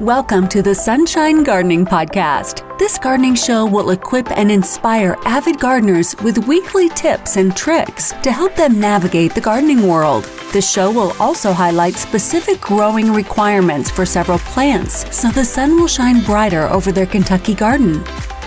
Welcome 0.00 0.48
to 0.48 0.62
the 0.62 0.74
Sunshine 0.74 1.44
Gardening 1.44 1.84
Podcast. 1.84 2.78
This 2.78 2.96
gardening 2.96 3.34
show 3.34 3.66
will 3.66 3.90
equip 3.90 4.30
and 4.30 4.50
inspire 4.50 5.14
avid 5.26 5.60
gardeners 5.60 6.16
with 6.24 6.48
weekly 6.48 6.88
tips 6.88 7.36
and 7.36 7.54
tricks 7.54 8.14
to 8.22 8.32
help 8.32 8.56
them 8.56 8.80
navigate 8.80 9.34
the 9.34 9.42
gardening 9.42 9.86
world. 9.86 10.24
The 10.54 10.62
show 10.62 10.90
will 10.90 11.12
also 11.20 11.52
highlight 11.52 11.96
specific 11.96 12.62
growing 12.62 13.12
requirements 13.12 13.90
for 13.90 14.06
several 14.06 14.38
plants 14.38 15.04
so 15.14 15.28
the 15.28 15.44
sun 15.44 15.78
will 15.78 15.86
shine 15.86 16.24
brighter 16.24 16.62
over 16.68 16.92
their 16.92 17.04
Kentucky 17.04 17.52
garden. 17.52 18.02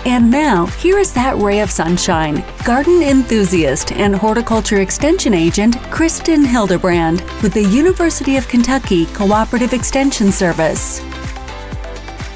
And 0.06 0.32
now, 0.32 0.66
here 0.66 0.98
is 0.98 1.14
that 1.14 1.36
ray 1.36 1.60
of 1.60 1.70
sunshine 1.70 2.44
garden 2.64 3.00
enthusiast 3.00 3.92
and 3.92 4.16
horticulture 4.16 4.80
extension 4.80 5.34
agent 5.34 5.76
Kristen 5.92 6.44
Hildebrand 6.44 7.20
with 7.44 7.54
the 7.54 7.62
University 7.62 8.36
of 8.36 8.48
Kentucky 8.48 9.06
Cooperative 9.06 9.72
Extension 9.72 10.32
Service. 10.32 11.00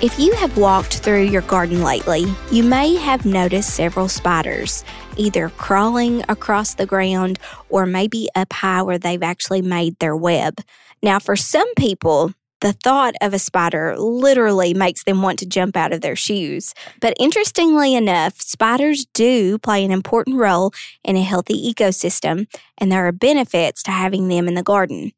If 0.01 0.17
you 0.17 0.33
have 0.35 0.57
walked 0.57 0.99
through 0.99 1.25
your 1.25 1.43
garden 1.43 1.83
lately, 1.83 2.25
you 2.53 2.63
may 2.63 2.95
have 2.95 3.27
noticed 3.27 3.75
several 3.75 4.07
spiders, 4.07 4.85
either 5.17 5.49
crawling 5.49 6.23
across 6.29 6.75
the 6.75 6.87
ground 6.87 7.41
or 7.69 7.85
maybe 7.85 8.29
up 8.37 8.53
high 8.53 8.83
where 8.83 8.99
they've 8.99 9.25
actually 9.25 9.61
made 9.61 9.99
their 9.99 10.15
web. 10.15 10.61
Now, 11.03 11.19
for 11.19 11.35
some 11.35 11.75
people, 11.75 12.33
the 12.61 12.75
thought 12.75 13.15
of 13.21 13.35
a 13.35 13.41
spider 13.41 13.99
literally 13.99 14.73
makes 14.73 15.03
them 15.03 15.21
want 15.21 15.41
to 15.41 15.47
jump 15.47 15.77
out 15.77 15.93
of 15.93 16.01
their 16.01 16.15
shoes. 16.15 16.75
But 17.01 17.15
interestingly 17.19 17.97
enough, 17.97 18.41
spiders 18.41 19.05
do 19.15 19.59
play 19.59 19.85
an 19.85 19.91
important 19.91 20.37
role 20.37 20.73
in 21.03 21.17
a 21.17 21.23
healthy 21.23 21.75
ecosystem, 21.75 22.47
and 22.79 22.93
there 22.93 23.05
are 23.09 23.13
benefits 23.13 23.83
to 23.83 23.91
having 23.91 24.29
them 24.29 24.47
in 24.47 24.55
the 24.55 24.63
garden. 24.63 25.11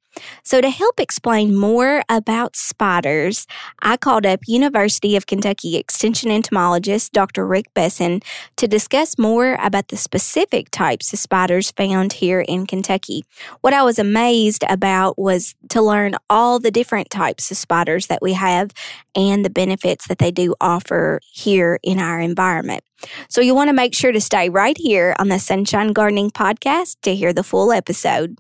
So, 0.43 0.61
to 0.61 0.71
help 0.71 0.99
explain 0.99 1.55
more 1.57 2.03
about 2.09 2.57
spiders, 2.57 3.47
I 3.81 3.97
called 3.97 4.27
up 4.27 4.41
University 4.47 5.17
of 5.17 5.27
Kentucky 5.27 5.77
Extension 5.77 6.31
entomologist 6.31 7.13
Dr. 7.13 7.47
Ric 7.47 7.73
Bessin 7.75 8.23
to 8.57 8.67
discuss 8.67 9.19
more 9.19 9.57
about 9.61 9.89
the 9.89 9.97
specific 9.97 10.71
types 10.71 11.13
of 11.13 11.19
spiders 11.19 11.71
found 11.71 12.15
here 12.15 12.41
in 12.41 12.67
Kentucky. 12.67 13.25
What 13.61 13.75
I 13.75 13.83
was 13.83 13.99
amazed 13.99 14.65
about 14.69 15.19
was 15.19 15.55
to 15.71 15.83
learn 15.83 16.15
all 16.29 16.59
the 16.59 16.71
different 16.71 17.11
types 17.11 17.51
of 17.51 17.57
spiders 17.57 18.09
that 18.09 18.23
we 18.23 18.33
have 18.33 18.71
and 19.15 19.45
the 19.45 19.51
benefits 19.51 20.09
that 20.09 20.19
they 20.19 20.31
do 20.31 20.55
offer 20.61 21.21
here 21.33 21.79
in 21.83 21.99
our 21.99 22.21
environment. 22.21 22.83
So, 23.29 23.41
you 23.41 23.55
want 23.55 23.69
to 23.69 23.75
make 23.75 23.95
sure 23.95 24.13
to 24.13 24.21
stay 24.21 24.49
right 24.49 24.77
here 24.79 25.15
on 25.19 25.29
the 25.29 25.39
Sunshine 25.39 25.93
Gardening 25.93 26.31
Podcast 26.31 26.97
to 27.03 27.15
hear 27.15 27.33
the 27.33 27.45
full 27.45 27.73
episode. 27.73 28.39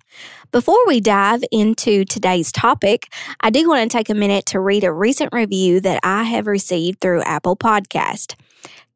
Before 0.52 0.78
we 0.86 1.00
dive 1.00 1.44
into 1.52 2.04
today's 2.04 2.50
topic, 2.50 3.12
I 3.40 3.50
do 3.50 3.68
want 3.68 3.88
to 3.88 3.96
take 3.96 4.10
a 4.10 4.14
minute 4.14 4.46
to 4.46 4.60
read 4.60 4.82
a 4.82 4.92
recent 4.92 5.32
review 5.32 5.80
that 5.80 6.00
I 6.02 6.24
have 6.24 6.46
received 6.46 7.00
through 7.00 7.22
Apple 7.22 7.56
Podcast. 7.56 8.34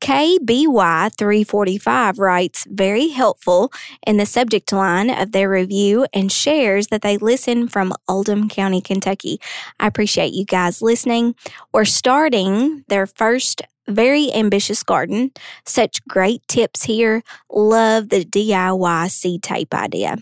KBY345 0.00 2.18
writes, 2.18 2.66
very 2.68 3.08
helpful 3.08 3.72
in 4.06 4.18
the 4.18 4.26
subject 4.26 4.70
line 4.72 5.08
of 5.08 5.32
their 5.32 5.48
review 5.48 6.06
and 6.12 6.30
shares 6.30 6.88
that 6.88 7.00
they 7.00 7.16
listen 7.16 7.68
from 7.68 7.94
Oldham 8.06 8.50
County, 8.50 8.82
Kentucky. 8.82 9.40
I 9.80 9.86
appreciate 9.86 10.34
you 10.34 10.44
guys 10.44 10.82
listening 10.82 11.34
or 11.72 11.86
starting 11.86 12.84
their 12.88 13.06
first 13.06 13.62
very 13.86 14.32
ambitious 14.32 14.82
garden. 14.82 15.32
Such 15.64 16.04
great 16.06 16.46
tips 16.48 16.84
here. 16.84 17.22
Love 17.50 18.08
the 18.08 18.24
DIY 18.24 19.10
seed 19.10 19.42
tape 19.42 19.74
idea. 19.74 20.18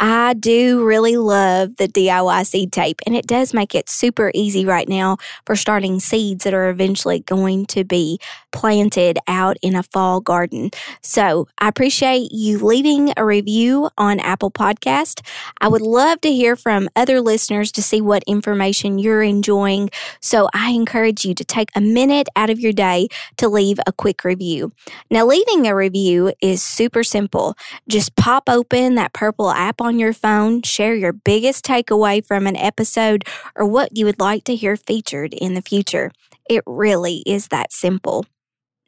I 0.00 0.34
do 0.34 0.84
really 0.84 1.16
love 1.16 1.76
the 1.76 1.88
DIY 1.88 2.46
seed 2.46 2.72
tape, 2.72 3.00
and 3.06 3.14
it 3.14 3.26
does 3.26 3.52
make 3.52 3.74
it 3.74 3.88
super 3.88 4.30
easy 4.34 4.64
right 4.64 4.88
now 4.88 5.18
for 5.44 5.56
starting 5.56 6.00
seeds 6.00 6.44
that 6.44 6.54
are 6.54 6.70
eventually 6.70 7.20
going 7.20 7.66
to 7.66 7.84
be 7.84 8.18
planted 8.58 9.20
out 9.28 9.56
in 9.62 9.76
a 9.76 9.84
fall 9.84 10.20
garden. 10.20 10.68
So 11.00 11.46
I 11.60 11.68
appreciate 11.68 12.32
you 12.32 12.58
leaving 12.58 13.12
a 13.16 13.24
review 13.24 13.88
on 13.96 14.18
Apple 14.18 14.50
Podcast. 14.50 15.24
I 15.60 15.68
would 15.68 15.80
love 15.80 16.20
to 16.22 16.32
hear 16.32 16.56
from 16.56 16.88
other 16.96 17.20
listeners 17.20 17.70
to 17.70 17.82
see 17.82 18.00
what 18.00 18.24
information 18.26 18.98
you're 18.98 19.22
enjoying. 19.22 19.90
So 20.20 20.48
I 20.52 20.70
encourage 20.70 21.24
you 21.24 21.34
to 21.36 21.44
take 21.44 21.68
a 21.76 21.80
minute 21.80 22.26
out 22.34 22.50
of 22.50 22.58
your 22.58 22.72
day 22.72 23.06
to 23.36 23.48
leave 23.48 23.78
a 23.86 23.92
quick 23.92 24.24
review. 24.24 24.72
Now, 25.08 25.24
leaving 25.24 25.68
a 25.68 25.76
review 25.76 26.32
is 26.40 26.60
super 26.60 27.04
simple. 27.04 27.54
Just 27.88 28.16
pop 28.16 28.48
open 28.48 28.96
that 28.96 29.12
purple 29.12 29.50
app 29.52 29.80
on 29.80 30.00
your 30.00 30.12
phone, 30.12 30.62
share 30.62 30.96
your 30.96 31.12
biggest 31.12 31.64
takeaway 31.64 32.26
from 32.26 32.48
an 32.48 32.56
episode, 32.56 33.22
or 33.54 33.64
what 33.64 33.96
you 33.96 34.04
would 34.04 34.18
like 34.18 34.42
to 34.44 34.56
hear 34.56 34.76
featured 34.76 35.32
in 35.32 35.54
the 35.54 35.62
future. 35.62 36.10
It 36.50 36.64
really 36.66 37.22
is 37.24 37.48
that 37.48 37.72
simple. 37.72 38.24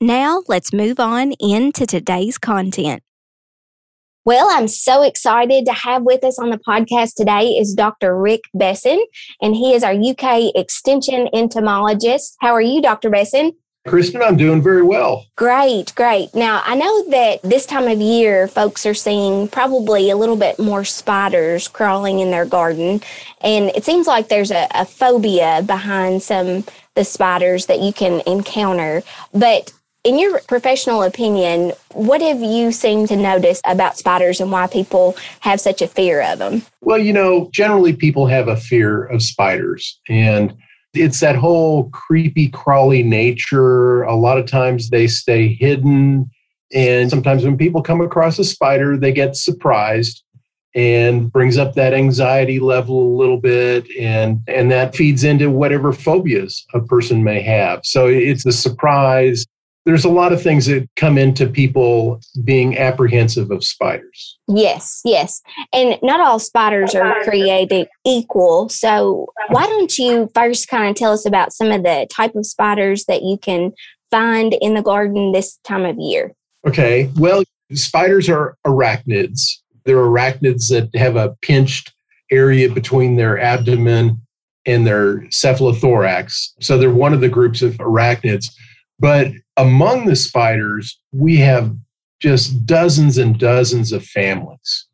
Now, 0.02 0.42
let's 0.48 0.72
move 0.72 0.98
on 0.98 1.32
into 1.32 1.84
today's 1.84 2.38
content. 2.38 3.02
Well, 4.24 4.48
I'm 4.50 4.66
so 4.66 5.02
excited 5.02 5.66
to 5.66 5.74
have 5.74 6.04
with 6.04 6.24
us 6.24 6.38
on 6.38 6.48
the 6.48 6.56
podcast 6.56 7.16
today 7.16 7.48
is 7.48 7.74
Dr. 7.74 8.18
Ric 8.18 8.40
Bessin, 8.56 8.98
and 9.42 9.54
he 9.54 9.74
is 9.74 9.82
our 9.82 9.92
UK 9.92 10.54
Extension 10.54 11.28
entomologist. 11.34 12.34
How 12.40 12.54
are 12.54 12.62
you, 12.62 12.80
Dr. 12.80 13.10
Bessin? 13.10 13.52
Kristen, 13.86 14.22
I'm 14.22 14.38
doing 14.38 14.62
very 14.62 14.82
well. 14.82 15.26
Great, 15.36 15.94
great. 15.94 16.34
Now, 16.34 16.62
I 16.64 16.76
know 16.76 17.10
that 17.10 17.42
this 17.42 17.66
time 17.66 17.86
of 17.86 18.00
year, 18.00 18.48
folks 18.48 18.86
are 18.86 18.94
seeing 18.94 19.48
probably 19.48 20.08
a 20.08 20.16
little 20.16 20.36
bit 20.36 20.58
more 20.58 20.84
spiders 20.84 21.68
crawling 21.68 22.20
in 22.20 22.30
their 22.30 22.46
garden. 22.46 23.02
And 23.42 23.70
it 23.76 23.84
seems 23.84 24.06
like 24.06 24.28
there's 24.28 24.50
a, 24.50 24.66
a 24.74 24.86
phobia 24.86 25.62
behind 25.66 26.22
some 26.22 26.64
the 26.94 27.04
spiders 27.04 27.66
that 27.66 27.80
you 27.80 27.92
can 27.92 28.20
encounter. 28.26 29.02
But 29.32 29.72
in 30.04 30.18
your 30.18 30.40
professional 30.48 31.02
opinion, 31.02 31.72
what 31.92 32.22
have 32.22 32.40
you 32.40 32.72
seen 32.72 33.06
to 33.08 33.16
notice 33.16 33.60
about 33.66 33.98
spiders 33.98 34.40
and 34.40 34.50
why 34.50 34.66
people 34.66 35.16
have 35.40 35.60
such 35.60 35.82
a 35.82 35.88
fear 35.88 36.22
of 36.22 36.38
them? 36.38 36.62
Well, 36.80 36.98
you 36.98 37.12
know, 37.12 37.50
generally 37.52 37.94
people 37.94 38.26
have 38.26 38.48
a 38.48 38.56
fear 38.56 39.04
of 39.04 39.22
spiders. 39.22 40.00
And 40.08 40.56
it's 40.94 41.20
that 41.20 41.36
whole 41.36 41.90
creepy, 41.90 42.48
crawly 42.48 43.02
nature. 43.02 44.02
A 44.02 44.14
lot 44.14 44.38
of 44.38 44.46
times 44.46 44.88
they 44.88 45.06
stay 45.06 45.54
hidden. 45.54 46.30
And 46.72 47.10
sometimes 47.10 47.44
when 47.44 47.58
people 47.58 47.82
come 47.82 48.00
across 48.00 48.38
a 48.38 48.44
spider, 48.44 48.96
they 48.96 49.12
get 49.12 49.36
surprised 49.36 50.24
and 50.74 51.32
brings 51.32 51.58
up 51.58 51.74
that 51.74 51.92
anxiety 51.92 52.60
level 52.60 53.02
a 53.02 53.16
little 53.16 53.40
bit 53.40 53.90
and 53.98 54.40
and 54.46 54.70
that 54.70 54.94
feeds 54.94 55.24
into 55.24 55.50
whatever 55.50 55.92
phobias 55.92 56.64
a 56.74 56.80
person 56.80 57.24
may 57.24 57.42
have 57.42 57.80
so 57.82 58.06
it's 58.06 58.44
the 58.44 58.52
surprise 58.52 59.44
there's 59.86 60.04
a 60.04 60.10
lot 60.10 60.32
of 60.32 60.42
things 60.42 60.66
that 60.66 60.88
come 60.96 61.16
into 61.16 61.46
people 61.46 62.20
being 62.44 62.76
apprehensive 62.76 63.50
of 63.50 63.64
spiders. 63.64 64.38
Yes, 64.46 65.00
yes. 65.04 65.40
And 65.72 65.98
not 66.02 66.20
all 66.20 66.38
spiders 66.38 66.94
are 66.94 67.22
created 67.24 67.88
equal. 68.04 68.68
So, 68.68 69.26
why 69.48 69.66
don't 69.66 69.96
you 69.98 70.30
first 70.34 70.68
kind 70.68 70.90
of 70.90 70.96
tell 70.96 71.12
us 71.12 71.24
about 71.24 71.52
some 71.52 71.70
of 71.70 71.82
the 71.82 72.06
type 72.12 72.34
of 72.34 72.46
spiders 72.46 73.06
that 73.06 73.22
you 73.22 73.38
can 73.38 73.72
find 74.10 74.54
in 74.60 74.74
the 74.74 74.82
garden 74.82 75.32
this 75.32 75.58
time 75.64 75.84
of 75.84 75.96
year? 75.98 76.34
Okay. 76.66 77.10
Well, 77.16 77.42
spiders 77.72 78.28
are 78.28 78.56
arachnids. 78.66 79.58
They're 79.84 79.96
arachnids 79.96 80.68
that 80.68 80.94
have 80.94 81.16
a 81.16 81.36
pinched 81.40 81.94
area 82.30 82.68
between 82.68 83.16
their 83.16 83.40
abdomen 83.40 84.20
and 84.66 84.86
their 84.86 85.20
cephalothorax. 85.28 86.50
So, 86.60 86.76
they're 86.76 86.90
one 86.90 87.14
of 87.14 87.22
the 87.22 87.30
groups 87.30 87.62
of 87.62 87.74
arachnids. 87.78 88.50
But 89.00 89.32
among 89.56 90.04
the 90.04 90.16
spiders, 90.16 91.00
we 91.12 91.38
have 91.38 91.74
just 92.20 92.66
dozens 92.66 93.18
and 93.18 93.38
dozens 93.38 93.92
of 93.92 94.04
families. 94.04 94.86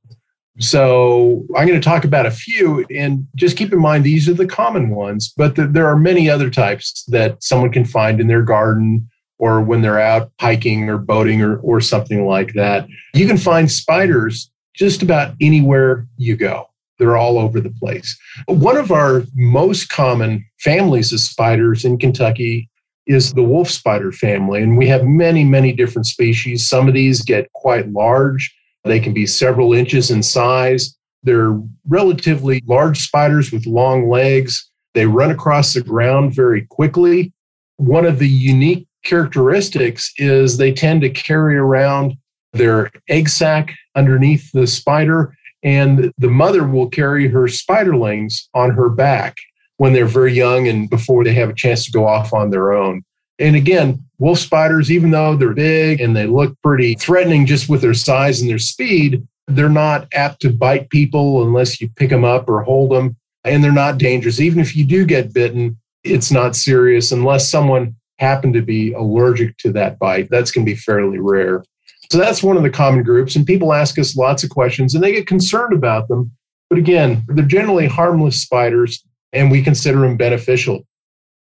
So 0.59 1.45
I'm 1.55 1.67
going 1.67 1.79
to 1.79 1.85
talk 1.85 2.05
about 2.05 2.25
a 2.25 2.31
few 2.31 2.87
and 2.89 3.27
just 3.35 3.59
keep 3.59 3.73
in 3.73 3.79
mind 3.79 4.05
these 4.05 4.27
are 4.29 4.35
the 4.35 4.47
common 4.47 4.89
ones, 4.91 5.35
but 5.37 5.57
the, 5.57 5.67
there 5.67 5.87
are 5.87 5.99
many 5.99 6.31
other 6.31 6.49
types 6.49 7.05
that 7.09 7.43
someone 7.43 7.73
can 7.73 7.85
find 7.85 8.21
in 8.21 8.29
their 8.29 8.43
garden 8.43 9.11
or 9.39 9.61
when 9.61 9.83
they're 9.83 10.01
out 10.01 10.33
hiking 10.41 10.89
or 10.89 10.97
boating 10.97 11.43
or, 11.43 11.59
or 11.59 11.81
something 11.83 12.27
like 12.27 12.55
that. 12.55 12.89
You 13.13 13.27
can 13.27 13.37
find 13.37 13.71
spiders 13.71 14.51
just 14.75 15.03
about 15.03 15.35
anywhere 15.43 16.07
you 16.17 16.37
go. 16.37 16.71
They're 16.99 17.19
all 17.19 17.39
over 17.39 17.61
the 17.61 17.75
place. 17.79 18.19
One 18.47 18.79
of 18.79 18.91
our 18.91 19.25
most 19.35 19.91
common 19.91 20.47
families 20.61 21.13
of 21.13 21.21
spiders 21.21 21.85
in 21.85 21.99
Kentucky 21.99 22.71
is 23.07 23.33
the 23.33 23.43
wolf 23.43 23.71
spider 23.71 24.13
family. 24.13 24.63
And 24.63 24.77
we 24.77 24.89
have 24.89 25.05
many, 25.05 25.45
many 25.45 25.73
different 25.73 26.07
species. 26.07 26.69
Some 26.69 26.89
of 26.89 26.95
these 26.95 27.23
get 27.23 27.53
quite 27.53 27.89
large, 27.91 28.55
they 28.85 29.01
can 29.01 29.13
be 29.13 29.27
several 29.27 29.73
inches 29.73 30.11
in 30.11 30.23
size. 30.23 30.97
They're 31.23 31.61
relatively 31.89 32.63
large 32.67 33.01
spiders 33.01 33.51
with 33.51 33.67
long 33.67 34.09
legs. 34.09 34.71
They 34.95 35.07
run 35.07 35.31
across 35.31 35.75
the 35.75 35.83
ground 35.83 36.35
very 36.35 36.67
quickly. 36.67 37.33
One 37.79 38.07
of 38.07 38.19
the 38.19 38.29
unique 38.29 38.87
characteristics 39.05 40.13
is 40.17 40.57
they 40.57 40.73
tend 40.73 41.01
to 41.03 41.11
carry 41.11 41.57
around 41.57 42.17
their 42.53 42.91
egg 43.09 43.29
sac 43.29 43.75
underneath 43.95 44.51
the 44.53 44.67
spider, 44.67 45.37
and 45.63 46.13
the 46.19 46.31
mother 46.31 46.67
will 46.67 46.89
carry 46.89 47.29
her 47.29 47.45
spiderlings 47.45 48.49
on 48.55 48.71
her 48.71 48.89
back. 48.89 49.37
When 49.79 49.93
they're 49.93 50.07
very 50.07 50.33
young 50.33 50.69
and 50.69 50.89
before 50.89 51.25
they 51.25 51.35
have 51.35 51.51
a 51.51 51.55
chance 51.55 51.85
to 51.85 51.93
go 51.93 52.07
off 52.07 52.33
on 52.33 52.51
their 52.51 52.73
own. 52.73 53.03
And 53.39 53.55
again, 53.55 54.03
wolf 54.19 54.39
spiders, 54.39 54.91
even 54.91 55.11
though 55.11 55.37
they're 55.37 55.53
big 55.53 56.01
and 56.01 56.17
they 56.17 56.27
look 56.27 56.57
pretty 56.63 56.95
threatening 56.95 57.47
just 57.47 57.69
with 57.69 57.83
their 57.83 57.95
size 57.95 58.41
and 58.41 58.49
their 58.49 58.59
speed, 58.59 59.27
they're 59.47 59.69
not 59.69 60.09
apt 60.15 60.41
to 60.41 60.51
bite 60.51 60.91
people 60.91 61.43
unless 61.43 61.81
you 61.81 61.89
pick 61.97 62.11
them 62.11 62.25
up 62.25 62.49
or 62.49 62.63
hold 62.63 62.91
them. 62.91 63.17
And 63.45 63.63
they're 63.63 63.73
not 63.73 63.99
dangerous. 63.99 64.41
Even 64.41 64.59
if 64.59 64.75
you 64.75 64.85
do 64.85 65.05
get 65.05 65.33
bitten, 65.33 65.77
it's 66.03 66.33
not 66.33 66.57
serious 66.57 67.13
unless 67.13 67.51
someone 67.51 67.95
happened 68.19 68.55
to 68.55 68.63
be 68.63 68.93
allergic 68.93 69.57
to 69.59 69.73
that 69.73 69.99
bite. 69.99 70.29
That's 70.31 70.51
going 70.51 70.67
to 70.67 70.73
be 70.73 70.77
fairly 70.77 71.19
rare. 71.19 71.63
So 72.11 72.19
that's 72.19 72.43
one 72.43 72.57
of 72.57 72.63
the 72.63 72.71
common 72.71 73.03
groups. 73.03 73.37
And 73.37 73.47
people 73.47 73.73
ask 73.73 73.99
us 73.99 74.17
lots 74.17 74.43
of 74.43 74.51
questions 74.51 74.95
and 74.95 75.05
they 75.05 75.13
get 75.13 75.27
concerned 75.27 75.75
about 75.75 76.09
them. 76.09 76.33
But 76.71 76.79
again, 76.79 77.23
they're 77.29 77.45
generally 77.45 77.87
harmless 77.87 78.41
spiders 78.43 79.05
and 79.37 79.51
we 79.51 79.63
consider 79.63 80.01
them 80.01 80.17
beneficial. 80.17 80.87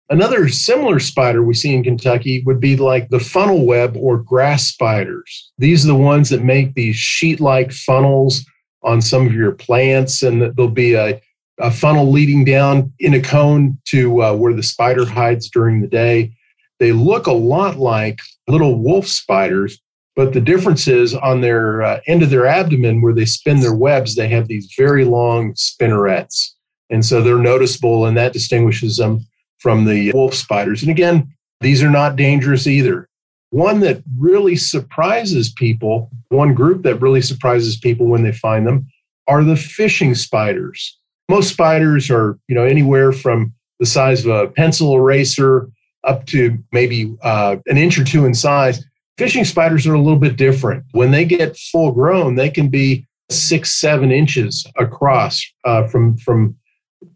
Another 0.08 0.48
similar 0.48 1.00
spider 1.00 1.42
we 1.42 1.54
see 1.54 1.74
in 1.74 1.82
Kentucky 1.82 2.42
would 2.46 2.60
be 2.60 2.76
like 2.76 3.08
the 3.08 3.18
funnel 3.18 3.66
web 3.66 3.96
or 3.96 4.18
grass 4.18 4.66
spiders. 4.66 5.52
These 5.58 5.84
are 5.84 5.88
the 5.88 5.96
ones 5.96 6.30
that 6.30 6.44
make 6.44 6.74
these 6.74 6.94
sheet 6.94 7.40
like 7.40 7.72
funnels 7.72 8.46
on 8.84 9.02
some 9.02 9.26
of 9.26 9.32
your 9.32 9.52
plants, 9.52 10.22
and 10.22 10.42
there'll 10.42 10.70
be 10.70 10.94
a, 10.94 11.20
a 11.58 11.72
funnel 11.72 12.12
leading 12.12 12.44
down 12.44 12.92
in 13.00 13.14
a 13.14 13.20
cone 13.20 13.78
to 13.86 14.22
uh, 14.22 14.34
where 14.34 14.54
the 14.54 14.62
spider 14.62 15.04
hides 15.04 15.50
during 15.50 15.80
the 15.80 15.88
day. 15.88 16.32
They 16.78 16.92
look 16.92 17.26
a 17.26 17.32
lot 17.32 17.76
like 17.76 18.20
little 18.46 18.78
wolf 18.78 19.08
spiders, 19.08 19.80
but 20.14 20.34
the 20.34 20.40
difference 20.40 20.86
is 20.86 21.14
on 21.14 21.40
their 21.40 21.82
uh, 21.82 22.00
end 22.06 22.22
of 22.22 22.30
their 22.30 22.46
abdomen 22.46 23.02
where 23.02 23.14
they 23.14 23.24
spin 23.24 23.58
their 23.58 23.74
webs, 23.74 24.14
they 24.14 24.28
have 24.28 24.46
these 24.46 24.72
very 24.76 25.04
long 25.04 25.54
spinnerets. 25.54 26.55
And 26.90 27.04
so 27.04 27.20
they're 27.20 27.38
noticeable, 27.38 28.06
and 28.06 28.16
that 28.16 28.32
distinguishes 28.32 28.96
them 28.96 29.26
from 29.58 29.84
the 29.84 30.12
wolf 30.12 30.34
spiders. 30.34 30.82
And 30.82 30.90
again, 30.90 31.32
these 31.60 31.82
are 31.82 31.90
not 31.90 32.16
dangerous 32.16 32.66
either. 32.66 33.08
One 33.50 33.80
that 33.80 34.02
really 34.18 34.56
surprises 34.56 35.52
people, 35.52 36.10
one 36.28 36.54
group 36.54 36.82
that 36.82 37.00
really 37.00 37.22
surprises 37.22 37.76
people 37.76 38.06
when 38.06 38.22
they 38.22 38.32
find 38.32 38.66
them, 38.66 38.86
are 39.26 39.42
the 39.42 39.56
fishing 39.56 40.14
spiders. 40.14 40.98
Most 41.28 41.50
spiders 41.50 42.10
are, 42.10 42.38
you 42.48 42.54
know, 42.54 42.64
anywhere 42.64 43.12
from 43.12 43.52
the 43.80 43.86
size 43.86 44.24
of 44.24 44.30
a 44.30 44.48
pencil 44.48 44.94
eraser 44.94 45.68
up 46.04 46.26
to 46.26 46.56
maybe 46.72 47.14
uh, 47.22 47.56
an 47.66 47.76
inch 47.76 47.98
or 47.98 48.04
two 48.04 48.24
in 48.24 48.34
size. 48.34 48.84
Fishing 49.18 49.44
spiders 49.44 49.86
are 49.86 49.94
a 49.94 50.00
little 50.00 50.18
bit 50.18 50.36
different. 50.36 50.84
When 50.92 51.10
they 51.10 51.24
get 51.24 51.56
full 51.56 51.90
grown, 51.92 52.36
they 52.36 52.50
can 52.50 52.68
be 52.68 53.06
six, 53.30 53.72
seven 53.72 54.12
inches 54.12 54.66
across 54.76 55.42
uh, 55.64 55.88
from 55.88 56.16
from 56.18 56.56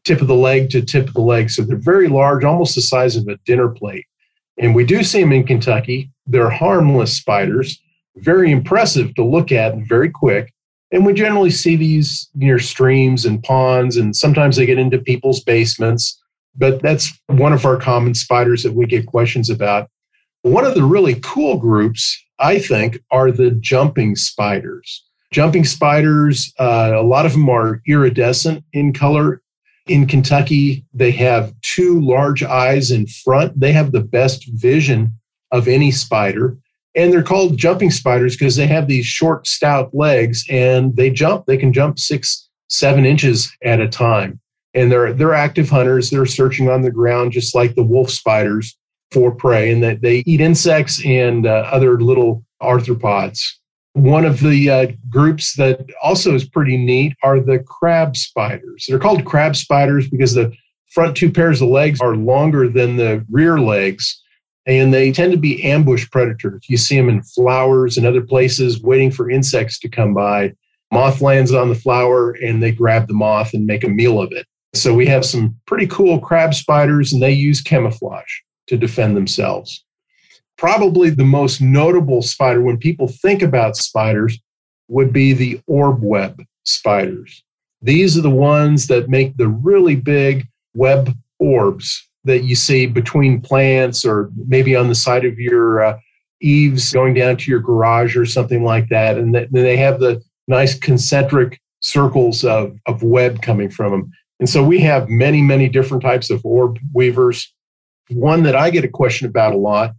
tip 0.04 0.20
of 0.20 0.28
the 0.28 0.34
leg 0.34 0.70
to 0.70 0.82
tip 0.82 1.08
of 1.08 1.14
the 1.14 1.20
leg. 1.20 1.50
So 1.50 1.62
they're 1.62 1.76
very 1.76 2.08
large, 2.08 2.44
almost 2.44 2.74
the 2.74 2.82
size 2.82 3.16
of 3.16 3.28
a 3.28 3.36
dinner 3.44 3.68
plate. 3.68 4.06
And 4.58 4.74
we 4.74 4.84
do 4.84 5.02
see 5.02 5.20
them 5.20 5.32
in 5.32 5.46
Kentucky. 5.46 6.10
They're 6.26 6.50
harmless 6.50 7.16
spiders, 7.16 7.80
very 8.16 8.50
impressive 8.50 9.14
to 9.14 9.24
look 9.24 9.52
at 9.52 9.72
and 9.72 9.88
very 9.88 10.10
quick. 10.10 10.52
And 10.92 11.06
we 11.06 11.12
generally 11.14 11.50
see 11.50 11.76
these 11.76 12.28
near 12.34 12.58
streams 12.58 13.24
and 13.24 13.42
ponds, 13.42 13.96
and 13.96 14.14
sometimes 14.14 14.56
they 14.56 14.66
get 14.66 14.78
into 14.78 14.98
people's 14.98 15.42
basements. 15.42 16.20
But 16.56 16.82
that's 16.82 17.10
one 17.28 17.52
of 17.52 17.64
our 17.64 17.76
common 17.76 18.14
spiders 18.14 18.64
that 18.64 18.74
we 18.74 18.86
get 18.86 19.06
questions 19.06 19.48
about. 19.48 19.88
One 20.42 20.64
of 20.64 20.74
the 20.74 20.82
really 20.82 21.20
cool 21.20 21.58
groups, 21.58 22.22
I 22.38 22.58
think, 22.58 23.00
are 23.10 23.30
the 23.30 23.52
jumping 23.52 24.16
spiders. 24.16 25.04
Jumping 25.32 25.64
spiders, 25.64 26.52
uh, 26.58 26.92
a 26.96 27.02
lot 27.02 27.24
of 27.24 27.32
them 27.32 27.48
are 27.48 27.80
iridescent 27.86 28.64
in 28.72 28.92
color 28.92 29.42
in 29.90 30.06
Kentucky, 30.06 30.84
they 30.94 31.10
have 31.10 31.52
two 31.62 32.00
large 32.00 32.44
eyes 32.44 32.92
in 32.92 33.08
front. 33.08 33.58
They 33.58 33.72
have 33.72 33.90
the 33.90 34.00
best 34.00 34.46
vision 34.52 35.12
of 35.50 35.66
any 35.66 35.90
spider. 35.90 36.56
And 36.94 37.12
they're 37.12 37.24
called 37.24 37.56
jumping 37.56 37.90
spiders 37.90 38.36
because 38.36 38.54
they 38.54 38.68
have 38.68 38.86
these 38.86 39.04
short, 39.04 39.48
stout 39.48 39.92
legs 39.92 40.44
and 40.48 40.94
they 40.94 41.10
jump. 41.10 41.46
They 41.46 41.56
can 41.56 41.72
jump 41.72 41.98
six, 41.98 42.48
seven 42.68 43.04
inches 43.04 43.50
at 43.64 43.80
a 43.80 43.88
time. 43.88 44.38
And 44.74 44.92
they're, 44.92 45.12
they're 45.12 45.34
active 45.34 45.68
hunters. 45.68 46.10
They're 46.10 46.24
searching 46.24 46.70
on 46.70 46.82
the 46.82 46.92
ground 46.92 47.32
just 47.32 47.56
like 47.56 47.74
the 47.74 47.82
wolf 47.82 48.10
spiders 48.10 48.78
for 49.10 49.32
prey. 49.32 49.72
And 49.72 49.82
that 49.82 50.02
they 50.02 50.22
eat 50.24 50.40
insects 50.40 51.04
and 51.04 51.46
uh, 51.46 51.68
other 51.72 52.00
little 52.00 52.44
arthropods. 52.62 53.40
One 53.94 54.24
of 54.24 54.40
the 54.40 54.70
uh, 54.70 54.86
groups 55.08 55.56
that 55.56 55.84
also 56.02 56.34
is 56.34 56.48
pretty 56.48 56.76
neat 56.76 57.14
are 57.22 57.40
the 57.40 57.58
crab 57.58 58.16
spiders. 58.16 58.86
They're 58.88 59.00
called 59.00 59.24
crab 59.24 59.56
spiders 59.56 60.08
because 60.08 60.34
the 60.34 60.52
front 60.90 61.16
two 61.16 61.30
pairs 61.30 61.60
of 61.60 61.68
legs 61.68 62.00
are 62.00 62.14
longer 62.14 62.68
than 62.68 62.96
the 62.96 63.24
rear 63.30 63.58
legs, 63.58 64.22
and 64.66 64.94
they 64.94 65.10
tend 65.10 65.32
to 65.32 65.38
be 65.38 65.64
ambush 65.64 66.08
predators. 66.10 66.64
You 66.68 66.76
see 66.76 66.96
them 66.96 67.08
in 67.08 67.22
flowers 67.22 67.96
and 67.96 68.06
other 68.06 68.22
places 68.22 68.80
waiting 68.80 69.10
for 69.10 69.28
insects 69.28 69.78
to 69.80 69.88
come 69.88 70.14
by. 70.14 70.52
Moth 70.92 71.20
lands 71.20 71.52
on 71.52 71.68
the 71.68 71.74
flower 71.74 72.32
and 72.32 72.62
they 72.62 72.72
grab 72.72 73.06
the 73.06 73.14
moth 73.14 73.54
and 73.54 73.64
make 73.64 73.84
a 73.84 73.88
meal 73.88 74.20
of 74.20 74.32
it. 74.32 74.46
So 74.74 74.94
we 74.94 75.06
have 75.06 75.24
some 75.24 75.56
pretty 75.66 75.86
cool 75.88 76.20
crab 76.20 76.54
spiders, 76.54 77.12
and 77.12 77.20
they 77.20 77.32
use 77.32 77.60
camouflage 77.60 78.32
to 78.68 78.76
defend 78.76 79.16
themselves 79.16 79.84
probably 80.60 81.08
the 81.08 81.24
most 81.24 81.62
notable 81.62 82.20
spider 82.20 82.60
when 82.60 82.76
people 82.76 83.08
think 83.08 83.40
about 83.40 83.78
spiders 83.78 84.38
would 84.88 85.10
be 85.10 85.32
the 85.32 85.58
orb 85.66 86.02
web 86.02 86.44
spiders. 86.64 87.42
These 87.80 88.18
are 88.18 88.20
the 88.20 88.28
ones 88.28 88.86
that 88.88 89.08
make 89.08 89.38
the 89.38 89.48
really 89.48 89.96
big 89.96 90.46
web 90.74 91.16
orbs 91.38 92.06
that 92.24 92.44
you 92.44 92.54
see 92.54 92.84
between 92.84 93.40
plants 93.40 94.04
or 94.04 94.30
maybe 94.36 94.76
on 94.76 94.88
the 94.88 94.94
side 94.94 95.24
of 95.24 95.38
your 95.38 95.82
uh, 95.82 95.98
eaves 96.42 96.92
going 96.92 97.14
down 97.14 97.38
to 97.38 97.50
your 97.50 97.60
garage 97.60 98.14
or 98.14 98.26
something 98.26 98.62
like 98.62 98.90
that. 98.90 99.16
And 99.16 99.34
then 99.34 99.48
they 99.52 99.78
have 99.78 99.98
the 99.98 100.22
nice 100.46 100.78
concentric 100.78 101.58
circles 101.80 102.44
of, 102.44 102.76
of 102.84 103.02
web 103.02 103.40
coming 103.40 103.70
from 103.70 103.92
them. 103.92 104.10
And 104.38 104.48
so 104.48 104.62
we 104.62 104.80
have 104.80 105.08
many, 105.08 105.40
many 105.40 105.70
different 105.70 106.02
types 106.02 106.28
of 106.28 106.44
orb 106.44 106.78
weavers. 106.92 107.50
One 108.10 108.42
that 108.42 108.56
I 108.56 108.68
get 108.68 108.84
a 108.84 108.88
question 108.88 109.26
about 109.26 109.54
a 109.54 109.58
lot 109.58 109.94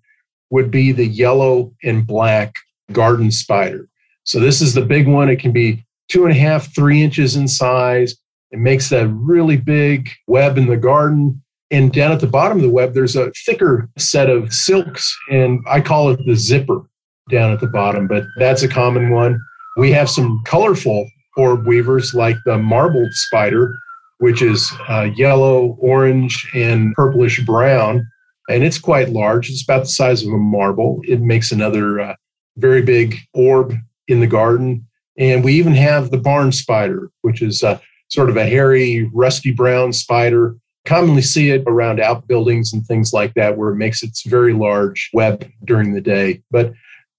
would 0.52 0.70
be 0.70 0.92
the 0.92 1.08
yellow 1.08 1.74
and 1.84 2.06
black 2.06 2.56
garden 2.92 3.32
spider. 3.32 3.88
So 4.24 4.40
this 4.40 4.62
is 4.62 4.74
the 4.74 4.86
big 4.86 5.08
one. 5.08 5.30
It 5.30 5.40
can 5.40 5.52
be 5.52 5.84
two 6.10 6.24
and 6.26 6.32
a 6.32 6.38
half, 6.38 6.74
three 6.76 7.02
inches 7.02 7.36
in 7.36 7.48
size. 7.48 8.16
It 8.52 8.60
makes 8.60 8.90
that 8.90 9.08
really 9.08 9.58
big 9.58 10.10
web 10.28 10.58
in 10.58 10.68
the 10.68 10.78
garden. 10.78 11.42
And 11.72 11.92
down 11.92 12.12
at 12.12 12.20
the 12.20 12.28
bottom 12.28 12.58
of 12.58 12.64
the 12.64 12.70
web, 12.70 12.94
there's 12.94 13.16
a 13.16 13.32
thicker 13.46 13.90
set 13.98 14.30
of 14.30 14.54
silks, 14.54 15.18
and 15.30 15.62
I 15.70 15.80
call 15.80 16.10
it 16.10 16.20
the 16.26 16.36
zipper 16.36 16.82
down 17.30 17.54
at 17.54 17.62
the 17.62 17.68
bottom, 17.68 18.08
but 18.08 18.26
that's 18.38 18.62
a 18.62 18.68
common 18.68 19.10
one. 19.10 19.40
We 19.78 19.90
have 19.94 20.10
some 20.10 20.42
colorful 20.46 21.10
orb 21.38 21.66
weavers 21.66 22.14
like 22.14 22.36
the 22.46 22.58
marbled 22.58 23.14
spider, 23.14 23.74
which 24.18 24.42
is 24.42 24.70
uh, 24.90 25.10
yellow, 25.16 25.78
orange, 25.80 26.46
and 26.54 26.94
purplish 26.94 27.40
brown 27.46 28.06
and 28.52 28.64
it's 28.64 28.80
quite 28.80 29.10
large. 29.10 29.50
It's 29.50 29.64
about 29.64 29.84
the 29.84 29.90
size 29.90 30.24
of 30.24 30.34
a 30.34 30.38
marble. 30.38 31.02
It 31.08 31.22
makes 31.22 31.52
another 31.52 32.00
uh, 32.00 32.16
very 32.58 32.82
big 32.82 33.18
orb 33.34 33.74
in 34.08 34.20
the 34.20 34.28
garden. 34.28 34.88
And 35.18 35.44
we 35.44 35.54
even 35.54 35.74
have 35.74 36.12
the 36.12 36.18
barn 36.18 36.52
spider, 36.52 37.10
which 37.22 37.42
is 37.42 37.64
uh, 37.64 37.80
sort 38.10 38.30
of 38.30 38.38
a 38.38 38.46
hairy, 38.46 39.10
rusty 39.14 39.52
brown 39.52 39.94
spider. 39.94 40.56
Commonly 40.86 41.22
see 41.22 41.52
it 41.52 41.64
around 41.68 42.00
outbuildings 42.00 42.74
and 42.74 42.86
things 42.86 43.14
like 43.14 43.34
that, 43.36 43.58
where 43.58 43.70
it 43.70 43.76
makes 43.78 44.04
its 44.04 44.24
very 44.24 44.54
large 44.54 45.10
web 45.14 45.50
during 45.64 45.94
the 45.94 46.02
day. 46.02 46.42
But 46.50 46.74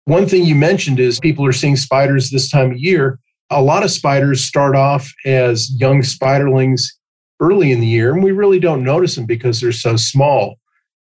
one 0.05 0.27
thing 0.27 0.45
you 0.45 0.57
mentioned 0.57 0.99
is 0.99 1.21
people 1.21 1.47
are 1.47 1.53
seeing 1.53 1.77
spiders 1.77 2.31
this 2.31 2.51
time 2.51 2.73
of 2.73 2.79
year. 2.79 3.21
A 3.51 3.62
lot 3.62 3.85
of 3.85 3.91
spiders 3.91 4.45
start 4.45 4.75
off 4.75 5.12
as 5.25 5.71
young 5.79 6.03
spiderlings 6.03 6.89
early 7.41 7.71
in 7.71 7.81
the 7.81 7.87
year, 7.87 8.12
and 8.12 8.23
we 8.23 8.33
really 8.33 8.59
don't 8.59 8.83
notice 8.83 9.15
them 9.15 9.27
because 9.27 9.61
they're 9.61 9.71
so 9.73 9.97
small. 9.97 10.57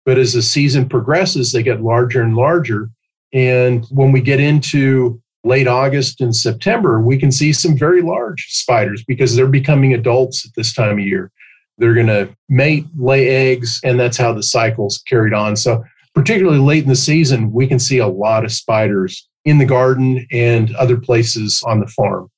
But 0.10 0.18
as 0.18 0.34
the 0.34 0.42
season 0.42 0.90
progresses, 0.90 1.52
they 1.52 1.62
get 1.62 1.84
larger 1.84 2.24
and 2.24 2.36
larger. 2.36 2.90
And 3.32 3.86
when 3.92 4.12
we 4.12 4.22
get 4.22 4.40
into 4.40 5.22
late 5.44 5.68
August 5.68 6.20
and 6.20 6.36
September, 6.36 7.00
we 7.00 7.16
can 7.20 7.32
see 7.32 7.54
some 7.54 7.78
very 7.78 8.02
large 8.02 8.48
spiders 8.50 9.04
because 9.04 9.36
they're 9.36 9.46
becoming 9.46 9.94
adults 9.94 10.48
at 10.48 10.56
this 10.56 10.74
time 10.74 10.98
of 10.98 11.06
year. 11.06 11.32
They're 11.78 11.94
going 11.94 12.08
to 12.08 12.36
mate, 12.50 12.88
lay 12.98 13.28
eggs, 13.28 13.80
and 13.84 14.00
that's 14.00 14.18
how 14.18 14.34
the 14.34 14.42
cycle's 14.42 14.98
carried 15.08 15.36
on. 15.36 15.56
So, 15.56 15.84
particularly 16.16 16.58
late 16.58 16.82
in 16.82 16.90
the 16.90 16.96
season, 16.96 17.52
we 17.52 17.68
can 17.68 17.78
see 17.78 18.00
a 18.00 18.08
lot 18.08 18.44
of 18.44 18.52
spiders 18.52 19.30
in 19.46 19.60
the 19.60 19.66
garden 19.66 20.26
and 20.32 20.74
other 20.78 20.98
places 20.98 21.62
on 21.68 21.82
the 21.82 21.88
farm. 21.88 22.32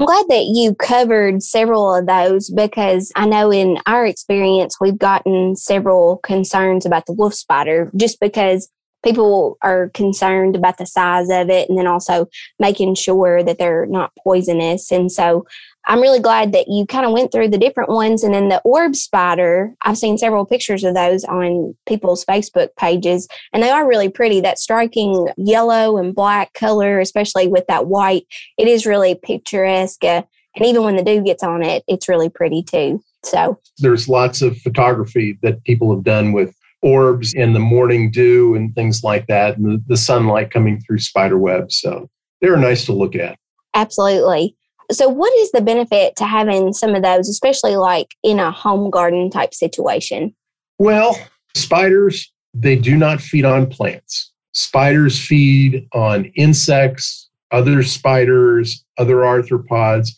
I'm 0.00 0.06
glad 0.06 0.28
that 0.30 0.44
you 0.46 0.74
covered 0.74 1.42
several 1.42 1.94
of 1.94 2.06
those 2.06 2.48
because 2.48 3.12
I 3.16 3.26
know 3.26 3.52
in 3.52 3.76
our 3.84 4.06
experience, 4.06 4.76
we've 4.80 4.98
gotten 4.98 5.56
several 5.56 6.16
concerns 6.24 6.86
about 6.86 7.04
the 7.04 7.12
wolf 7.12 7.34
spider 7.34 7.90
just 7.94 8.18
because 8.18 8.70
people 9.04 9.58
are 9.60 9.90
concerned 9.90 10.56
about 10.56 10.78
the 10.78 10.86
size 10.86 11.28
of 11.28 11.50
it 11.50 11.68
and 11.68 11.76
then 11.76 11.86
also 11.86 12.28
making 12.58 12.94
sure 12.94 13.42
that 13.42 13.58
they're 13.58 13.84
not 13.84 14.12
poisonous. 14.24 14.90
And 14.90 15.12
so 15.12 15.44
I'm 15.86 16.00
really 16.00 16.20
glad 16.20 16.52
that 16.52 16.66
you 16.68 16.86
kind 16.86 17.06
of 17.06 17.12
went 17.12 17.32
through 17.32 17.48
the 17.48 17.58
different 17.58 17.90
ones. 17.90 18.22
And 18.22 18.34
then 18.34 18.48
the 18.48 18.60
orb 18.64 18.94
spider, 18.94 19.74
I've 19.82 19.98
seen 19.98 20.18
several 20.18 20.44
pictures 20.44 20.84
of 20.84 20.94
those 20.94 21.24
on 21.24 21.74
people's 21.86 22.24
Facebook 22.24 22.68
pages, 22.78 23.26
and 23.52 23.62
they 23.62 23.70
are 23.70 23.88
really 23.88 24.08
pretty. 24.08 24.40
That 24.40 24.58
striking 24.58 25.28
yellow 25.36 25.96
and 25.96 26.14
black 26.14 26.52
color, 26.52 27.00
especially 27.00 27.48
with 27.48 27.66
that 27.68 27.86
white, 27.86 28.24
it 28.58 28.68
is 28.68 28.86
really 28.86 29.14
picturesque. 29.14 30.04
Uh, 30.04 30.22
and 30.56 30.66
even 30.66 30.82
when 30.82 30.96
the 30.96 31.04
dew 31.04 31.22
gets 31.22 31.42
on 31.42 31.62
it, 31.62 31.84
it's 31.88 32.08
really 32.08 32.28
pretty 32.28 32.62
too. 32.62 33.02
So 33.22 33.58
there's 33.78 34.08
lots 34.08 34.42
of 34.42 34.58
photography 34.58 35.38
that 35.42 35.62
people 35.64 35.94
have 35.94 36.04
done 36.04 36.32
with 36.32 36.54
orbs 36.82 37.34
in 37.34 37.52
the 37.52 37.60
morning 37.60 38.10
dew 38.10 38.54
and 38.54 38.74
things 38.74 39.02
like 39.02 39.26
that, 39.26 39.56
and 39.56 39.66
the, 39.66 39.82
the 39.86 39.96
sunlight 39.96 40.50
coming 40.50 40.80
through 40.80 40.98
spider 40.98 41.38
webs. 41.38 41.78
So 41.80 42.08
they're 42.40 42.56
nice 42.56 42.86
to 42.86 42.92
look 42.92 43.14
at. 43.14 43.38
Absolutely. 43.74 44.56
So, 44.90 45.08
what 45.08 45.32
is 45.38 45.52
the 45.52 45.60
benefit 45.60 46.16
to 46.16 46.24
having 46.24 46.72
some 46.72 46.94
of 46.94 47.02
those, 47.02 47.28
especially 47.28 47.76
like 47.76 48.14
in 48.22 48.40
a 48.40 48.50
home 48.50 48.90
garden 48.90 49.30
type 49.30 49.54
situation? 49.54 50.34
Well, 50.78 51.16
spiders, 51.54 52.32
they 52.54 52.76
do 52.76 52.96
not 52.96 53.20
feed 53.20 53.44
on 53.44 53.68
plants. 53.68 54.32
Spiders 54.52 55.24
feed 55.24 55.86
on 55.92 56.26
insects, 56.36 57.28
other 57.50 57.82
spiders, 57.82 58.84
other 58.98 59.16
arthropods. 59.16 60.10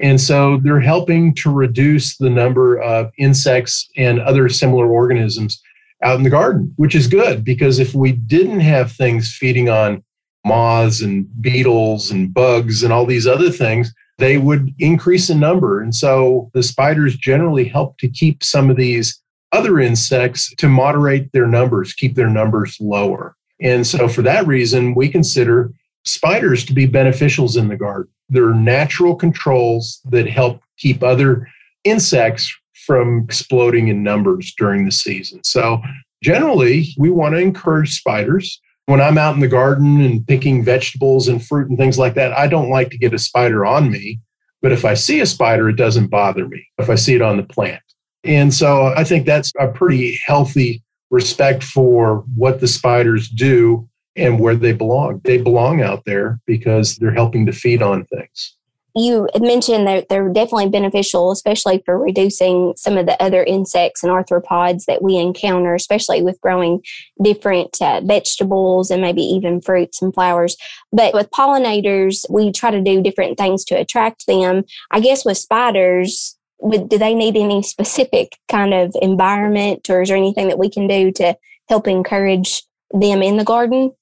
And 0.00 0.20
so 0.20 0.58
they're 0.58 0.80
helping 0.80 1.34
to 1.36 1.50
reduce 1.50 2.16
the 2.18 2.30
number 2.30 2.78
of 2.78 3.10
insects 3.18 3.88
and 3.96 4.20
other 4.20 4.48
similar 4.48 4.86
organisms 4.86 5.60
out 6.02 6.16
in 6.16 6.22
the 6.22 6.30
garden, 6.30 6.72
which 6.76 6.94
is 6.94 7.08
good 7.08 7.44
because 7.44 7.78
if 7.78 7.94
we 7.94 8.12
didn't 8.12 8.60
have 8.60 8.92
things 8.92 9.34
feeding 9.34 9.68
on 9.68 10.04
moths 10.44 11.00
and 11.00 11.26
beetles 11.42 12.10
and 12.10 12.32
bugs 12.32 12.82
and 12.82 12.92
all 12.92 13.06
these 13.06 13.26
other 13.26 13.50
things, 13.50 13.92
they 14.18 14.36
would 14.36 14.74
increase 14.78 15.30
in 15.30 15.40
number. 15.40 15.80
And 15.80 15.94
so 15.94 16.50
the 16.52 16.62
spiders 16.62 17.16
generally 17.16 17.64
help 17.64 17.98
to 17.98 18.08
keep 18.08 18.44
some 18.44 18.68
of 18.68 18.76
these 18.76 19.20
other 19.52 19.78
insects 19.80 20.54
to 20.56 20.68
moderate 20.68 21.32
their 21.32 21.46
numbers, 21.46 21.94
keep 21.94 22.14
their 22.14 22.28
numbers 22.28 22.76
lower. 22.80 23.34
And 23.60 23.86
so 23.86 24.08
for 24.08 24.22
that 24.22 24.46
reason, 24.46 24.94
we 24.94 25.08
consider 25.08 25.72
spiders 26.04 26.64
to 26.66 26.72
be 26.72 26.86
beneficials 26.86 27.56
in 27.56 27.68
the 27.68 27.76
garden. 27.76 28.12
They're 28.28 28.54
natural 28.54 29.14
controls 29.14 30.00
that 30.10 30.28
help 30.28 30.62
keep 30.76 31.02
other 31.02 31.48
insects 31.84 32.54
from 32.86 33.24
exploding 33.24 33.88
in 33.88 34.02
numbers 34.02 34.54
during 34.56 34.84
the 34.84 34.92
season. 34.92 35.42
So, 35.44 35.82
generally, 36.22 36.88
we 36.96 37.10
want 37.10 37.34
to 37.34 37.40
encourage 37.40 37.98
spiders. 37.98 38.60
When 38.88 39.02
I'm 39.02 39.18
out 39.18 39.34
in 39.34 39.40
the 39.40 39.48
garden 39.48 40.00
and 40.00 40.26
picking 40.26 40.64
vegetables 40.64 41.28
and 41.28 41.46
fruit 41.46 41.68
and 41.68 41.76
things 41.76 41.98
like 41.98 42.14
that, 42.14 42.32
I 42.32 42.46
don't 42.46 42.70
like 42.70 42.88
to 42.88 42.96
get 42.96 43.12
a 43.12 43.18
spider 43.18 43.66
on 43.66 43.90
me. 43.90 44.18
But 44.62 44.72
if 44.72 44.86
I 44.86 44.94
see 44.94 45.20
a 45.20 45.26
spider, 45.26 45.68
it 45.68 45.76
doesn't 45.76 46.06
bother 46.06 46.48
me 46.48 46.66
if 46.78 46.88
I 46.88 46.94
see 46.94 47.14
it 47.14 47.20
on 47.20 47.36
the 47.36 47.42
plant. 47.42 47.82
And 48.24 48.52
so 48.54 48.86
I 48.96 49.04
think 49.04 49.26
that's 49.26 49.52
a 49.60 49.68
pretty 49.68 50.18
healthy 50.24 50.82
respect 51.10 51.62
for 51.62 52.24
what 52.34 52.60
the 52.60 52.66
spiders 52.66 53.28
do 53.28 53.86
and 54.16 54.40
where 54.40 54.56
they 54.56 54.72
belong. 54.72 55.20
They 55.22 55.36
belong 55.36 55.82
out 55.82 56.06
there 56.06 56.40
because 56.46 56.96
they're 56.96 57.10
helping 57.10 57.44
to 57.44 57.52
feed 57.52 57.82
on 57.82 58.06
things. 58.06 58.56
You 58.98 59.28
mentioned 59.38 59.86
that 59.86 60.08
they're 60.08 60.28
definitely 60.28 60.70
beneficial, 60.70 61.30
especially 61.30 61.80
for 61.84 61.96
reducing 61.96 62.74
some 62.76 62.98
of 62.98 63.06
the 63.06 63.22
other 63.22 63.44
insects 63.44 64.02
and 64.02 64.10
arthropods 64.10 64.86
that 64.86 65.02
we 65.02 65.16
encounter, 65.16 65.72
especially 65.76 66.20
with 66.20 66.40
growing 66.40 66.82
different 67.22 67.80
uh, 67.80 68.00
vegetables 68.04 68.90
and 68.90 69.00
maybe 69.00 69.22
even 69.22 69.60
fruits 69.60 70.02
and 70.02 70.12
flowers. 70.12 70.56
But 70.92 71.14
with 71.14 71.30
pollinators, 71.30 72.24
we 72.28 72.50
try 72.50 72.72
to 72.72 72.82
do 72.82 73.00
different 73.00 73.38
things 73.38 73.64
to 73.66 73.76
attract 73.76 74.26
them. 74.26 74.64
I 74.90 74.98
guess 74.98 75.24
with 75.24 75.38
spiders, 75.38 76.36
do 76.68 76.98
they 76.98 77.14
need 77.14 77.36
any 77.36 77.62
specific 77.62 78.36
kind 78.48 78.74
of 78.74 78.92
environment 79.00 79.88
or 79.88 80.02
is 80.02 80.08
there 80.08 80.16
anything 80.16 80.48
that 80.48 80.58
we 80.58 80.68
can 80.68 80.88
do 80.88 81.12
to 81.12 81.36
help 81.68 81.86
encourage 81.86 82.64
them 82.90 83.22
in 83.22 83.36
the 83.36 83.44
garden? 83.44 83.92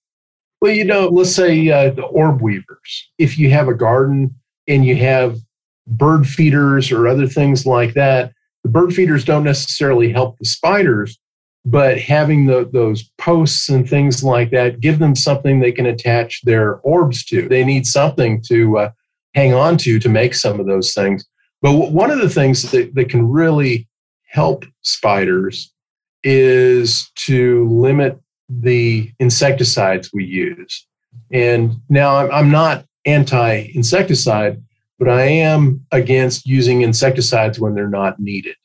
Well, 0.63 0.73
you 0.73 0.85
know, 0.85 1.09
let's 1.09 1.35
say 1.35 1.69
uh, 1.69 1.91
the 1.91 2.05
orb 2.05 2.41
weavers. 2.41 3.11
If 3.19 3.39
you 3.39 3.51
have 3.51 3.69
a 3.69 3.75
garden 3.75 4.35
and 4.69 4.85
you 4.85 4.97
have 4.97 5.39
bird 5.87 6.27
feeders 6.27 6.91
or 6.91 7.07
other 7.07 7.27
things 7.27 7.67
like 7.67 7.95
that, 7.95 8.33
the 8.63 8.71
bird 8.71 8.93
feeders 8.93 9.25
don't 9.25 9.45
necessarily 9.45 10.11
help 10.11 10.39
the 10.39 10.45
spiders, 10.45 11.19
but 11.65 11.99
having 11.99 12.47
the, 12.47 12.69
those 12.73 13.11
posts 13.19 13.69
and 13.69 13.89
things 13.89 14.25
like 14.25 14.51
that 14.51 14.81
give 14.81 14.99
them 14.99 15.15
something 15.15 15.61
they 15.61 15.73
can 15.73 15.87
attach 15.87 16.43
their 16.43 16.77
orbs 16.77 17.25
to. 17.27 17.49
They 17.49 17.65
need 17.65 17.87
something 17.87 18.43
to 18.49 18.79
uh, 18.79 18.91
hang 19.35 19.55
on 19.55 19.77
to 19.79 19.99
to 20.01 20.09
make 20.09 20.35
some 20.35 20.59
of 20.59 20.67
those 20.67 20.95
things. 20.95 21.25
But 21.63 21.73
one 21.73 22.11
of 22.11 22.19
the 22.19 22.29
things 22.29 22.71
that, 22.73 22.95
that 22.95 23.09
can 23.09 23.29
really 23.29 23.89
help 24.29 24.65
spiders 24.83 25.73
is 26.25 27.11
to 27.15 27.69
limit 27.69 28.21
the 28.49 29.11
insecticides 29.19 30.11
we 30.13 30.25
use. 30.25 30.87
And 31.33 31.77
now 31.89 32.29
I'm 32.31 32.51
not 32.51 32.85
anti 33.07 33.71
insecticide, 33.75 34.63
but 34.99 35.09
I 35.09 35.23
am 35.23 35.87
against 35.93 36.47
using 36.47 36.83
insecticides 36.83 37.59
when 37.59 37.75
they're 37.75 37.89
not 37.89 38.21
needed. 38.21 38.57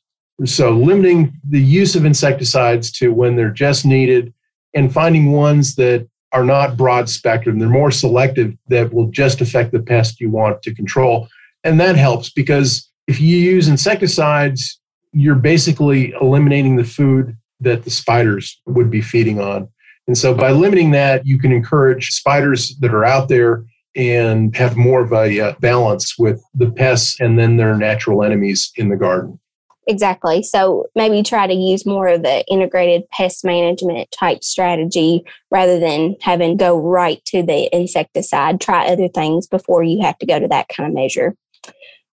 So 0.45 0.71
limiting 0.71 1.33
the 1.47 1.61
use 1.61 1.95
of 1.95 2.05
insecticides 2.05 2.91
to 2.93 3.13
when 3.13 3.35
they're 3.35 3.51
just 3.51 3.85
needed 3.85 4.33
and 4.73 4.91
finding 4.91 5.31
ones 5.31 5.75
that 5.75 6.07
are 6.31 6.43
not 6.43 6.77
broad 6.77 7.09
spectrum, 7.09 7.59
they're 7.59 7.69
more 7.69 7.91
selective 7.91 8.55
that 8.69 8.93
will 8.93 9.07
just 9.07 9.41
affect 9.41 9.71
the 9.71 9.81
pest 9.81 10.19
you 10.19 10.29
want 10.29 10.61
to 10.63 10.73
control. 10.73 11.27
And 11.63 11.79
that 11.79 11.95
helps 11.95 12.31
because 12.31 12.89
if 13.07 13.19
you 13.19 13.37
use 13.37 13.67
insecticides, 13.67 14.79
you're 15.11 15.35
basically 15.35 16.13
eliminating 16.21 16.77
the 16.77 16.85
food 16.85 17.37
that 17.59 17.83
the 17.83 17.89
spiders 17.89 18.59
would 18.65 18.89
be 18.89 19.01
feeding 19.01 19.39
on. 19.39 19.67
And 20.07 20.17
so 20.17 20.33
by 20.33 20.51
limiting 20.51 20.91
that, 20.91 21.27
you 21.27 21.37
can 21.37 21.51
encourage 21.51 22.09
spiders 22.09 22.75
that 22.79 22.93
are 22.93 23.05
out 23.05 23.29
there 23.29 23.65
and 23.95 24.55
have 24.55 24.77
more 24.77 25.01
of 25.01 25.11
a 25.11 25.39
uh, 25.39 25.53
balance 25.59 26.17
with 26.17 26.43
the 26.53 26.71
pests 26.71 27.19
and 27.19 27.37
then 27.37 27.57
their 27.57 27.75
natural 27.75 28.23
enemies 28.23 28.71
in 28.75 28.89
the 28.89 28.97
garden. 28.97 29.39
Exactly. 29.87 30.43
So 30.43 30.85
maybe 30.95 31.23
try 31.23 31.47
to 31.47 31.53
use 31.53 31.85
more 31.85 32.07
of 32.07 32.21
the 32.21 32.45
integrated 32.47 33.09
pest 33.09 33.43
management 33.43 34.09
type 34.11 34.43
strategy 34.43 35.23
rather 35.49 35.79
than 35.79 36.15
having 36.21 36.55
go 36.55 36.79
right 36.79 37.23
to 37.25 37.41
the 37.41 37.67
insecticide. 37.75 38.61
Try 38.61 38.87
other 38.87 39.07
things 39.07 39.47
before 39.47 39.83
you 39.83 40.01
have 40.01 40.17
to 40.19 40.25
go 40.25 40.39
to 40.39 40.47
that 40.47 40.69
kind 40.69 40.87
of 40.87 40.93
measure. 40.93 41.35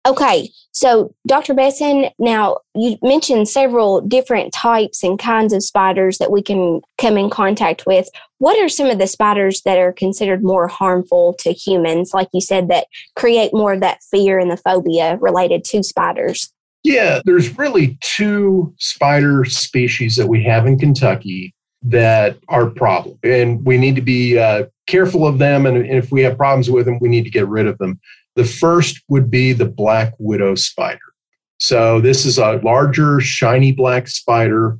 Okay, 0.07 0.49
so 0.71 1.13
Dr. 1.27 1.53
Bessin, 1.53 2.11
now 2.17 2.59
you 2.73 2.97
mentioned 3.01 3.49
several 3.49 3.99
different 3.99 4.53
types 4.53 5.03
and 5.03 5.19
kinds 5.19 5.51
of 5.51 5.63
spiders 5.63 6.17
that 6.19 6.31
we 6.31 6.41
can 6.41 6.79
come 6.97 7.17
in 7.17 7.29
contact 7.29 7.85
with. 7.85 8.07
What 8.37 8.57
are 8.63 8.69
some 8.69 8.87
of 8.87 8.99
the 8.99 9.07
spiders 9.07 9.63
that 9.63 9.77
are 9.77 9.91
considered 9.91 10.43
more 10.43 10.69
harmful 10.69 11.35
to 11.39 11.51
humans, 11.51 12.11
like 12.13 12.29
you 12.33 12.39
said, 12.39 12.69
that 12.69 12.87
create 13.17 13.53
more 13.53 13.73
of 13.73 13.81
that 13.81 14.01
fear 14.09 14.39
and 14.39 14.49
the 14.49 14.55
phobia 14.55 15.17
related 15.17 15.65
to 15.65 15.83
spiders? 15.83 16.53
Yeah, 16.83 17.19
there's 17.25 17.57
really 17.57 17.97
two 17.99 18.73
spider 18.77 19.43
species 19.43 20.15
that 20.15 20.27
we 20.27 20.41
have 20.45 20.65
in 20.67 20.79
Kentucky 20.79 21.53
that 21.81 22.37
are 22.47 22.67
problem, 22.67 23.19
and 23.23 23.65
we 23.65 23.77
need 23.77 23.95
to 23.95 24.01
be 24.01 24.37
uh, 24.37 24.67
careful 24.88 25.27
of 25.27 25.38
them. 25.38 25.65
And 25.65 25.86
if 25.86 26.12
we 26.12 26.22
have 26.24 26.38
problems 26.38 26.70
with 26.70 26.86
them, 26.86 27.00
we 27.00 27.10
need 27.10 27.25
to 27.25 27.29
get 27.29 27.48
rid 27.48 27.67
of 27.67 27.77
them. 27.77 28.00
The 28.36 28.46
first 28.46 29.01
would 29.10 29.29
be 29.29 29.53
the 29.53 29.65
black 29.65 30.13
widow 30.17 30.56
spider. 30.56 31.00
So, 31.60 32.00
this 32.00 32.25
is 32.25 32.38
a 32.38 32.60
larger, 32.63 33.20
shiny 33.20 33.72
black 33.72 34.08
spider, 34.08 34.77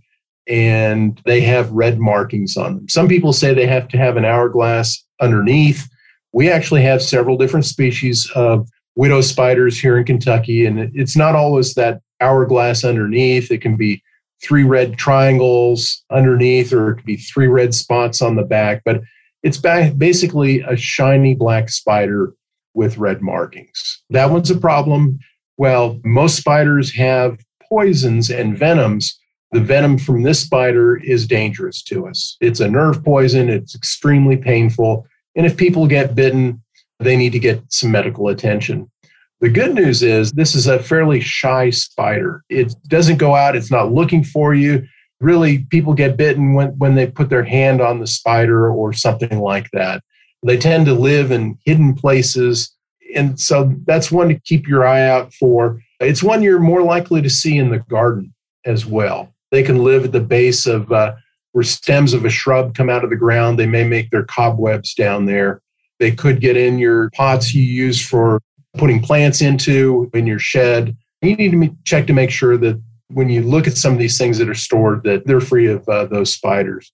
and 0.48 1.20
they 1.26 1.42
have 1.42 1.72
red 1.72 2.00
markings 2.00 2.56
on 2.56 2.76
them. 2.76 2.90
Some 2.90 3.08
people 3.08 3.34
say 3.34 3.54
they 3.54 3.66
have 3.66 3.88
to 3.90 3.98
have 3.98 4.16
an 4.16 4.26
hourglass 4.26 5.04
underneath. 5.20 5.90
We 6.34 6.52
actually 6.52 6.84
have 6.84 7.02
several 7.02 7.36
different 7.36 7.66
species 7.66 8.30
of 8.36 8.70
widow 8.96 9.22
spiders 9.22 9.80
here 9.80 9.98
in 9.98 10.06
Kentucky, 10.06 10.66
and 10.66 10.92
it's 10.94 11.18
not 11.18 11.36
always 11.36 11.74
that 11.74 12.02
hourglass 12.22 12.84
underneath. 12.84 13.52
It 13.52 13.62
can 13.62 13.76
be 13.76 14.04
three 14.44 14.64
red 14.64 14.98
triangles 14.98 16.04
underneath, 16.12 16.72
or 16.72 16.92
it 16.92 16.96
could 16.98 17.06
be 17.06 17.18
three 17.18 17.48
red 17.48 17.74
spots 17.74 18.22
on 18.22 18.36
the 18.36 18.44
back, 18.44 18.84
but 18.86 19.02
it's 19.44 19.58
basically 19.58 20.62
a 20.62 20.75
shiny 20.75 21.36
black 21.36 21.70
spider 21.70 22.34
with 22.74 22.98
red 22.98 23.22
markings. 23.22 24.03
That 24.10 24.29
one's 24.29 24.51
a 24.51 24.58
problem. 24.58 25.20
Well, 25.58 26.00
most 26.03 26.38
spiders 26.38 26.94
have 26.96 27.39
poisons 27.67 28.29
and 28.29 28.58
venoms. 28.58 29.20
The 29.51 29.62
venom 29.62 29.98
from 29.98 30.24
this 30.24 30.39
spider 30.39 30.98
is 30.98 31.25
dangerous 31.25 31.82
to 31.84 32.08
us. 32.08 32.38
It's 32.41 32.60
a 32.60 32.67
nerve 32.67 33.03
poison, 33.03 33.50
it's 33.50 33.75
extremely 33.75 34.38
painful. 34.38 35.08
And 35.36 35.46
if 35.46 35.56
people 35.56 35.88
get 35.88 36.15
bitten, 36.15 36.62
they 37.00 37.15
need 37.15 37.32
to 37.32 37.39
get 37.39 37.62
some 37.70 37.91
medical 37.91 38.27
attention. 38.27 38.91
The 39.39 39.50
good 39.50 39.75
news 39.75 40.01
is 40.01 40.32
this 40.32 40.56
is 40.56 40.67
a 40.67 40.79
fairly 40.79 41.22
shy 41.22 41.70
spider. 41.70 42.44
It 42.50 42.74
doesn't 42.88 43.17
go 43.17 43.36
out, 43.36 43.56
it's 43.56 43.72
not 43.72 43.91
looking 43.91 44.24
for 44.24 44.53
you. 44.53 44.88
Really, 45.20 45.60
people 45.60 45.94
get 45.94 46.18
bitten 46.18 46.54
when, 46.54 46.78
when 46.78 46.96
they 46.96 47.08
put 47.08 47.30
their 47.30 47.44
hand 47.44 47.82
on 47.82 48.00
the 48.00 48.08
spider 48.08 48.70
or 48.70 48.94
something 48.94 49.40
like 49.40 49.70
that. 49.72 50.04
They 50.44 50.58
tend 50.58 50.86
to 50.86 50.94
live 50.94 51.32
in 51.32 51.58
hidden 51.66 51.96
places 51.96 52.72
And 53.16 53.40
so 53.40 53.74
that's 53.86 54.12
one 54.12 54.30
to 54.30 54.40
keep 54.40 54.68
your 54.68 54.86
eye 54.86 55.08
out 55.08 55.34
for. 55.34 55.82
It's 56.00 56.22
one 56.22 56.44
you're 56.44 56.60
more 56.60 56.84
likely 56.84 57.22
to 57.22 57.30
see 57.30 57.58
in 57.58 57.70
the 57.70 57.80
garden 57.80 58.34
as 58.66 58.86
well. 58.86 59.34
They 59.52 59.64
can 59.64 59.84
live 59.84 60.06
at 60.06 60.12
the 60.12 60.20
base 60.20 60.66
of 60.68 60.92
uh, 60.92 61.16
where 61.54 61.64
stems 61.64 62.14
of 62.14 62.26
a 62.26 62.30
shrub 62.30 62.76
come 62.76 62.90
out 62.90 63.04
of 63.04 63.10
the 63.10 63.16
ground. 63.16 63.58
They 63.58 63.66
may 63.66 63.84
make 63.84 64.12
their 64.12 64.26
cobwebs 64.26 64.94
down 64.94 65.26
there. 65.26 65.62
They 66.00 66.12
could 66.12 66.42
get 66.42 66.58
in 66.58 66.78
your 66.78 67.10
pots 67.12 67.54
you 67.54 67.64
use 67.64 68.06
for 68.06 68.42
putting 68.78 69.02
plants 69.02 69.42
into 69.42 70.10
in 70.14 70.28
your 70.28 70.40
shed. 70.40 70.96
You 71.22 71.36
need 71.36 71.52
to 71.52 71.76
check 71.86 72.06
to 72.08 72.14
make 72.14 72.30
sure 72.30 72.58
that 72.58 72.80
when 73.10 73.30
you 73.30 73.42
look 73.42 73.68
at 73.68 73.78
some 73.78 73.94
of 73.94 74.00
these 74.00 74.18
things 74.18 74.38
that 74.38 74.50
are 74.50 74.56
stored, 74.56 75.04
that 75.04 75.26
they're 75.26 75.40
free 75.40 75.68
of 75.68 75.88
uh, 75.88 76.06
those 76.06 76.32
spiders. 76.32 76.92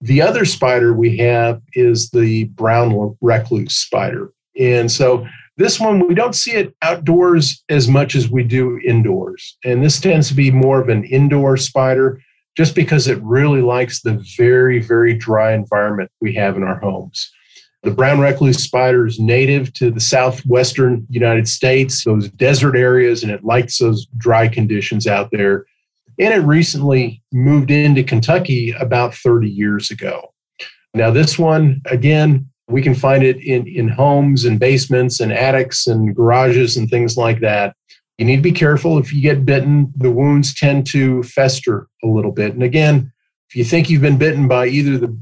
The 0.00 0.22
other 0.22 0.44
spider 0.44 0.94
we 0.94 1.18
have 1.18 1.60
is 1.74 2.10
the 2.10 2.44
brown 2.44 3.16
recluse 3.20 3.76
spider. 3.76 4.32
And 4.58 4.90
so 4.90 5.26
this 5.58 5.78
one, 5.78 6.06
we 6.08 6.14
don't 6.14 6.34
see 6.34 6.52
it 6.52 6.74
outdoors 6.80 7.62
as 7.68 7.86
much 7.86 8.14
as 8.14 8.30
we 8.30 8.42
do 8.42 8.80
indoors. 8.86 9.58
And 9.62 9.84
this 9.84 10.00
tends 10.00 10.28
to 10.28 10.34
be 10.34 10.50
more 10.50 10.80
of 10.80 10.88
an 10.88 11.04
indoor 11.04 11.58
spider 11.58 12.22
just 12.56 12.74
because 12.74 13.08
it 13.08 13.22
really 13.22 13.60
likes 13.60 14.00
the 14.00 14.24
very, 14.38 14.80
very 14.80 15.14
dry 15.14 15.52
environment 15.52 16.10
we 16.20 16.34
have 16.34 16.56
in 16.56 16.62
our 16.62 16.78
homes. 16.80 17.30
The 17.82 17.90
brown 17.90 18.20
recluse 18.20 18.62
spider 18.62 19.06
is 19.06 19.18
native 19.18 19.72
to 19.74 19.90
the 19.90 20.00
southwestern 20.00 21.06
United 21.08 21.48
States, 21.48 22.04
those 22.04 22.28
desert 22.30 22.76
areas, 22.76 23.22
and 23.22 23.32
it 23.32 23.42
likes 23.42 23.78
those 23.78 24.06
dry 24.18 24.48
conditions 24.48 25.06
out 25.06 25.30
there. 25.30 25.64
And 26.18 26.34
it 26.34 26.46
recently 26.46 27.22
moved 27.32 27.70
into 27.70 28.02
Kentucky 28.02 28.72
about 28.78 29.14
30 29.14 29.48
years 29.48 29.90
ago. 29.90 30.34
Now, 30.92 31.10
this 31.10 31.38
one, 31.38 31.80
again, 31.86 32.50
we 32.68 32.82
can 32.82 32.94
find 32.94 33.22
it 33.22 33.42
in, 33.42 33.66
in 33.66 33.88
homes 33.88 34.44
and 34.44 34.60
basements 34.60 35.20
and 35.20 35.32
attics 35.32 35.86
and 35.86 36.14
garages 36.14 36.76
and 36.76 36.88
things 36.90 37.16
like 37.16 37.40
that. 37.40 37.74
You 38.18 38.26
need 38.26 38.36
to 38.36 38.42
be 38.42 38.52
careful. 38.52 38.98
If 38.98 39.12
you 39.12 39.22
get 39.22 39.46
bitten, 39.46 39.92
the 39.96 40.10
wounds 40.10 40.54
tend 40.54 40.86
to 40.88 41.22
fester 41.22 41.88
a 42.04 42.06
little 42.06 42.32
bit. 42.32 42.52
And 42.52 42.62
again, 42.62 43.10
if 43.48 43.56
you 43.56 43.64
think 43.64 43.88
you've 43.88 44.02
been 44.02 44.18
bitten 44.18 44.46
by 44.46 44.66
either 44.66 44.98
the 44.98 45.18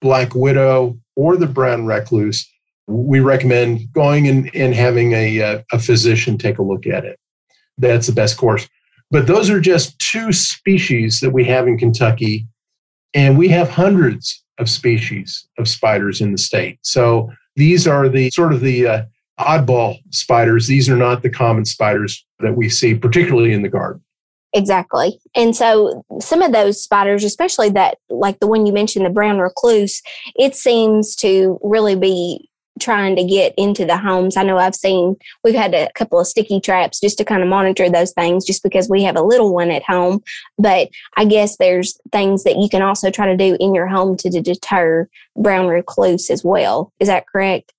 black 0.00 0.34
widow 0.34 0.98
or 1.16 1.36
the 1.36 1.46
brown 1.46 1.86
recluse, 1.86 2.48
we 2.86 3.20
recommend 3.20 3.92
going 3.92 4.28
and, 4.28 4.54
and 4.54 4.74
having 4.74 5.12
a, 5.12 5.40
uh, 5.40 5.62
a 5.72 5.78
physician 5.78 6.38
take 6.38 6.58
a 6.58 6.62
look 6.62 6.86
at 6.86 7.04
it. 7.04 7.18
That's 7.78 8.06
the 8.06 8.12
best 8.12 8.36
course. 8.36 8.68
But 9.10 9.26
those 9.26 9.50
are 9.50 9.60
just 9.60 9.98
two 9.98 10.32
species 10.32 11.20
that 11.20 11.30
we 11.30 11.44
have 11.44 11.66
in 11.66 11.78
Kentucky, 11.78 12.46
and 13.14 13.36
we 13.36 13.48
have 13.48 13.68
hundreds 13.68 14.44
of 14.58 14.68
species 14.68 15.48
of 15.58 15.66
spiders 15.66 16.20
in 16.20 16.32
the 16.32 16.38
state. 16.38 16.78
So 16.82 17.30
these 17.56 17.86
are 17.86 18.08
the 18.08 18.30
sort 18.30 18.52
of 18.52 18.60
the 18.60 18.86
uh, 18.86 19.02
oddball 19.38 19.98
spiders. 20.10 20.66
These 20.66 20.88
are 20.88 20.96
not 20.96 21.22
the 21.22 21.30
common 21.30 21.64
spiders 21.64 22.24
that 22.38 22.56
we 22.56 22.68
see, 22.68 22.94
particularly 22.94 23.52
in 23.52 23.62
the 23.62 23.68
garden. 23.68 24.02
Exactly. 24.52 25.20
And 25.34 25.54
so 25.54 26.04
some 26.20 26.42
of 26.42 26.52
those 26.52 26.82
spiders, 26.82 27.22
especially 27.24 27.70
that, 27.70 27.98
like 28.08 28.40
the 28.40 28.48
one 28.48 28.66
you 28.66 28.72
mentioned, 28.72 29.06
the 29.06 29.10
brown 29.10 29.38
recluse, 29.38 30.02
it 30.34 30.56
seems 30.56 31.14
to 31.16 31.60
really 31.62 31.94
be 31.94 32.48
trying 32.80 33.14
to 33.14 33.24
get 33.24 33.54
into 33.56 33.84
the 33.84 33.96
homes. 33.96 34.36
I 34.36 34.42
know 34.42 34.56
I've 34.56 34.74
seen, 34.74 35.16
we've 35.44 35.54
had 35.54 35.74
a 35.74 35.90
couple 35.94 36.18
of 36.18 36.26
sticky 36.26 36.60
traps 36.60 36.98
just 36.98 37.18
to 37.18 37.24
kind 37.24 37.42
of 37.42 37.48
monitor 37.48 37.88
those 37.88 38.12
things 38.12 38.44
just 38.44 38.62
because 38.62 38.88
we 38.88 39.02
have 39.02 39.16
a 39.16 39.22
little 39.22 39.54
one 39.54 39.70
at 39.70 39.82
home. 39.82 40.22
But 40.58 40.88
I 41.16 41.26
guess 41.26 41.56
there's 41.58 41.98
things 42.10 42.42
that 42.44 42.56
you 42.56 42.68
can 42.68 42.82
also 42.82 43.10
try 43.10 43.26
to 43.26 43.36
do 43.36 43.56
in 43.60 43.74
your 43.74 43.86
home 43.86 44.16
to 44.18 44.30
deter 44.30 45.08
brown 45.36 45.68
recluse 45.68 46.30
as 46.30 46.42
well. 46.42 46.92
Is 46.98 47.08
that 47.08 47.26
correct? 47.28 47.72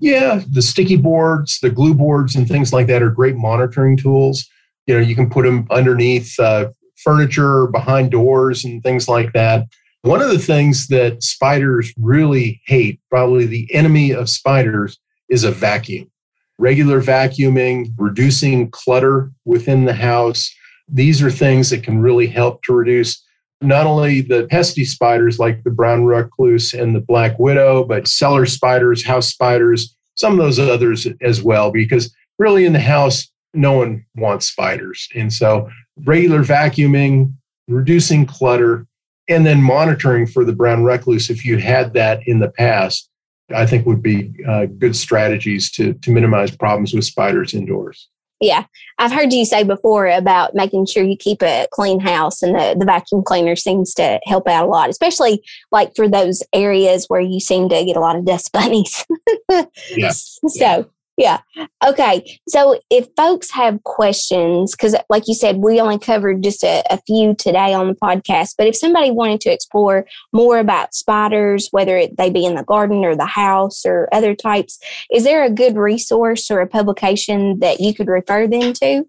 Yeah, 0.00 0.42
the 0.50 0.62
sticky 0.62 0.96
boards, 0.96 1.60
the 1.60 1.70
glue 1.70 1.94
boards, 1.94 2.34
and 2.34 2.46
things 2.48 2.72
like 2.72 2.86
that 2.88 3.02
are 3.02 3.10
great 3.10 3.36
monitoring 3.36 3.96
tools. 3.96 4.48
You 4.86 4.94
know, 4.94 5.00
you 5.00 5.14
can 5.14 5.30
put 5.30 5.44
them 5.44 5.66
underneath 5.70 6.38
uh, 6.38 6.70
furniture, 6.96 7.66
behind 7.68 8.10
doors, 8.10 8.64
and 8.64 8.82
things 8.82 9.08
like 9.08 9.32
that. 9.32 9.66
One 10.02 10.22
of 10.22 10.30
the 10.30 10.38
things 10.38 10.88
that 10.88 11.22
spiders 11.22 11.92
really 11.98 12.62
hate, 12.66 13.00
probably 13.10 13.46
the 13.46 13.72
enemy 13.74 14.12
of 14.12 14.30
spiders, 14.30 14.98
is 15.28 15.44
a 15.44 15.50
vacuum. 15.50 16.10
Regular 16.58 17.00
vacuuming, 17.00 17.92
reducing 17.98 18.70
clutter 18.70 19.30
within 19.44 19.84
the 19.84 19.94
house. 19.94 20.50
These 20.88 21.22
are 21.22 21.30
things 21.30 21.70
that 21.70 21.82
can 21.82 22.00
really 22.00 22.26
help 22.26 22.62
to 22.64 22.72
reduce 22.72 23.22
not 23.62 23.86
only 23.86 24.22
the 24.22 24.46
pesky 24.50 24.84
spiders 24.84 25.38
like 25.38 25.62
the 25.64 25.70
brown 25.70 26.04
recluse 26.04 26.72
and 26.72 26.94
the 26.94 27.00
black 27.00 27.38
widow, 27.38 27.84
but 27.84 28.08
cellar 28.08 28.46
spiders, 28.46 29.04
house 29.04 29.28
spiders, 29.28 29.94
some 30.14 30.32
of 30.32 30.38
those 30.38 30.58
others 30.58 31.06
as 31.20 31.42
well, 31.42 31.70
because 31.70 32.14
really 32.38 32.64
in 32.64 32.72
the 32.72 32.80
house, 32.80 33.29
no 33.54 33.72
one 33.72 34.04
wants 34.16 34.46
spiders. 34.46 35.08
And 35.14 35.32
so 35.32 35.68
regular 36.04 36.42
vacuuming, 36.42 37.34
reducing 37.68 38.26
clutter, 38.26 38.86
and 39.30 39.46
then 39.46 39.62
monitoring 39.62 40.26
for 40.26 40.44
the 40.44 40.52
brown 40.52 40.82
recluse 40.82 41.30
if 41.30 41.46
you 41.46 41.56
had 41.56 41.94
that 41.94 42.20
in 42.26 42.40
the 42.40 42.50
past 42.50 43.08
i 43.54 43.64
think 43.64 43.86
would 43.86 44.02
be 44.02 44.34
uh, 44.46 44.66
good 44.66 44.94
strategies 44.94 45.70
to 45.70 45.94
to 45.94 46.10
minimize 46.10 46.54
problems 46.54 46.92
with 46.92 47.04
spiders 47.04 47.54
indoors 47.54 48.08
yeah 48.40 48.64
i've 48.98 49.12
heard 49.12 49.32
you 49.32 49.44
say 49.44 49.62
before 49.62 50.06
about 50.08 50.54
making 50.54 50.84
sure 50.84 51.02
you 51.02 51.16
keep 51.16 51.42
a 51.42 51.66
clean 51.72 52.00
house 52.00 52.42
and 52.42 52.54
the, 52.54 52.76
the 52.78 52.84
vacuum 52.84 53.22
cleaner 53.22 53.56
seems 53.56 53.94
to 53.94 54.20
help 54.24 54.46
out 54.48 54.66
a 54.66 54.68
lot 54.68 54.90
especially 54.90 55.42
like 55.70 55.94
for 55.94 56.08
those 56.08 56.42
areas 56.52 57.06
where 57.06 57.20
you 57.20 57.40
seem 57.40 57.68
to 57.68 57.84
get 57.84 57.96
a 57.96 58.00
lot 58.00 58.16
of 58.16 58.24
dust 58.24 58.52
bunnies 58.52 59.06
yeah. 59.90 60.10
so 60.10 60.90
yeah. 61.20 61.40
Okay. 61.86 62.40
So 62.48 62.80
if 62.88 63.08
folks 63.14 63.50
have 63.50 63.82
questions, 63.84 64.72
because 64.72 64.96
like 65.10 65.24
you 65.28 65.34
said, 65.34 65.58
we 65.58 65.78
only 65.78 65.98
covered 65.98 66.42
just 66.42 66.64
a, 66.64 66.82
a, 66.90 66.98
few 67.06 67.34
today 67.34 67.74
on 67.74 67.88
the 67.88 67.94
podcast, 67.94 68.54
but 68.56 68.66
if 68.66 68.74
somebody 68.74 69.10
wanted 69.10 69.42
to 69.42 69.52
explore 69.52 70.06
more 70.32 70.58
about 70.58 70.94
spiders, 70.94 71.68
whether 71.72 71.98
it, 71.98 72.16
they 72.16 72.30
be 72.30 72.46
in 72.46 72.54
the 72.54 72.64
garden 72.64 73.04
or 73.04 73.14
the 73.14 73.26
house 73.26 73.84
or 73.84 74.08
other 74.12 74.34
types, 74.34 74.78
is 75.12 75.24
there 75.24 75.44
a 75.44 75.50
good 75.50 75.76
resource 75.76 76.50
or 76.50 76.60
a 76.60 76.66
publication 76.66 77.58
that 77.58 77.80
you 77.80 77.92
could 77.92 78.08
refer 78.08 78.46
them 78.46 78.72
to? 78.72 79.06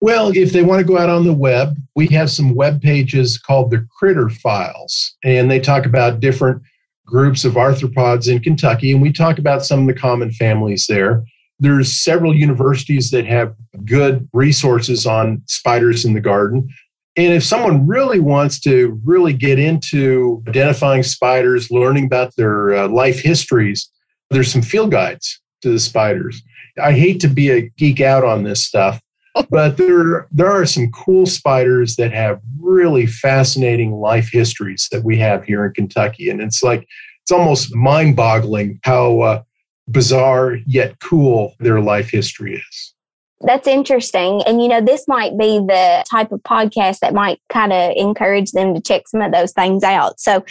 Well, 0.00 0.30
if 0.36 0.52
they 0.52 0.62
want 0.62 0.78
to 0.78 0.86
go 0.86 0.96
out 0.96 1.10
on 1.10 1.24
the 1.24 1.32
web, 1.32 1.76
we 1.96 2.06
have 2.08 2.30
some 2.30 2.54
web 2.54 2.80
pages 2.80 3.36
called 3.36 3.72
the 3.72 3.84
Critter 3.98 4.28
Files, 4.28 5.16
and 5.24 5.50
they 5.50 5.58
talk 5.58 5.86
about 5.86 6.20
different 6.20 6.62
groups 7.04 7.44
of 7.44 7.54
arthropods 7.54 8.30
in 8.30 8.38
Kentucky, 8.38 8.92
and 8.92 9.02
we 9.02 9.12
talk 9.12 9.40
about 9.40 9.64
some 9.64 9.80
of 9.80 9.86
the 9.88 10.00
common 10.00 10.30
families 10.30 10.86
there. 10.88 11.24
There's 11.60 11.92
several 11.92 12.34
universities 12.34 13.10
that 13.10 13.26
have 13.26 13.54
good 13.84 14.28
resources 14.32 15.06
on 15.06 15.42
spiders 15.46 16.04
in 16.04 16.14
the 16.14 16.20
garden. 16.20 16.68
And 17.16 17.32
if 17.32 17.42
someone 17.42 17.86
really 17.86 18.20
wants 18.20 18.60
to 18.60 19.00
really 19.04 19.32
get 19.32 19.58
into 19.58 20.42
identifying 20.46 21.02
spiders, 21.02 21.70
learning 21.70 22.04
about 22.04 22.36
their 22.36 22.76
uh, 22.76 22.88
life 22.88 23.20
histories, 23.20 23.90
there's 24.30 24.52
some 24.52 24.62
field 24.62 24.92
guides 24.92 25.40
to 25.62 25.70
the 25.70 25.80
spiders. 25.80 26.42
I 26.80 26.92
hate 26.92 27.20
to 27.20 27.28
be 27.28 27.50
a 27.50 27.62
geek 27.76 28.00
out 28.00 28.24
on 28.24 28.44
this 28.44 28.64
stuff, 28.64 29.00
but 29.50 29.76
there 29.76 30.28
there 30.30 30.50
are 30.50 30.66
some 30.66 30.92
cool 30.92 31.26
spiders 31.26 31.96
that 31.96 32.12
have 32.12 32.40
really 32.60 33.06
fascinating 33.06 33.92
life 33.92 34.30
histories 34.30 34.88
that 34.92 35.04
we 35.04 35.18
have 35.18 35.44
here 35.44 35.64
in 35.66 35.72
Kentucky, 35.72 36.30
and 36.30 36.40
it's 36.40 36.62
like 36.62 36.86
it's 37.22 37.32
almost 37.32 37.74
mind-boggling 37.74 38.80
how 38.84 39.20
uh, 39.20 39.42
bizarre 39.90 40.56
yet 40.66 40.98
cool 41.00 41.54
their 41.58 41.80
life 41.80 42.10
history 42.10 42.56
is. 42.56 42.94
That's 43.40 43.68
interesting. 43.68 44.42
And, 44.46 44.60
you 44.60 44.68
know, 44.68 44.80
this 44.80 45.06
might 45.06 45.38
be 45.38 45.58
the 45.58 46.04
type 46.10 46.32
of 46.32 46.42
podcast 46.42 46.98
that 47.00 47.14
might 47.14 47.40
kind 47.48 47.72
of 47.72 47.92
encourage 47.96 48.50
them 48.50 48.74
to 48.74 48.80
check 48.80 49.06
some 49.06 49.22
of 49.22 49.32
those 49.32 49.52
things 49.52 49.84
out. 49.84 50.18
So, 50.18 50.44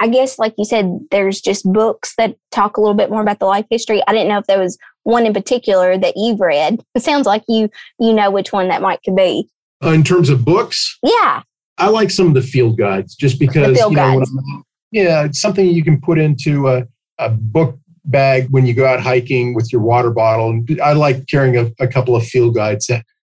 I 0.00 0.08
guess, 0.08 0.38
like 0.38 0.54
you 0.58 0.64
said, 0.64 0.98
there's 1.10 1.40
just 1.40 1.64
books 1.72 2.14
that 2.18 2.36
talk 2.50 2.76
a 2.76 2.80
little 2.80 2.96
bit 2.96 3.10
more 3.10 3.22
about 3.22 3.38
the 3.38 3.46
life 3.46 3.66
history. 3.70 4.02
I 4.06 4.12
didn't 4.12 4.28
know 4.28 4.38
if 4.38 4.46
there 4.46 4.58
was 4.58 4.76
one 5.04 5.24
in 5.24 5.32
particular 5.32 5.96
that 5.96 6.14
you've 6.16 6.40
read. 6.40 6.82
It 6.94 7.02
sounds 7.02 7.26
like 7.26 7.44
you 7.48 7.70
you 8.00 8.12
know 8.12 8.30
which 8.30 8.52
one 8.52 8.68
that 8.68 8.82
might 8.82 9.02
could 9.04 9.16
be. 9.16 9.48
Uh, 9.82 9.90
in 9.90 10.02
terms 10.02 10.30
of 10.30 10.44
books, 10.44 10.98
yeah, 11.02 11.42
I 11.78 11.88
like 11.88 12.10
some 12.10 12.26
of 12.26 12.34
the 12.34 12.42
field 12.42 12.76
guides 12.76 13.14
just 13.14 13.38
because 13.38 13.78
you 13.78 13.90
know, 13.90 14.24
yeah, 14.90 15.24
it's 15.24 15.40
something 15.40 15.66
you 15.66 15.84
can 15.84 16.00
put 16.00 16.18
into 16.18 16.68
a, 16.68 16.86
a 17.18 17.30
book 17.30 17.78
bag 18.04 18.48
when 18.50 18.66
you 18.66 18.74
go 18.74 18.86
out 18.86 19.00
hiking 19.00 19.54
with 19.54 19.72
your 19.72 19.80
water 19.80 20.10
bottle. 20.10 20.50
And 20.50 20.80
I 20.80 20.92
like 20.92 21.26
carrying 21.26 21.56
a, 21.56 21.70
a 21.82 21.88
couple 21.88 22.14
of 22.16 22.26
field 22.26 22.54
guides 22.54 22.90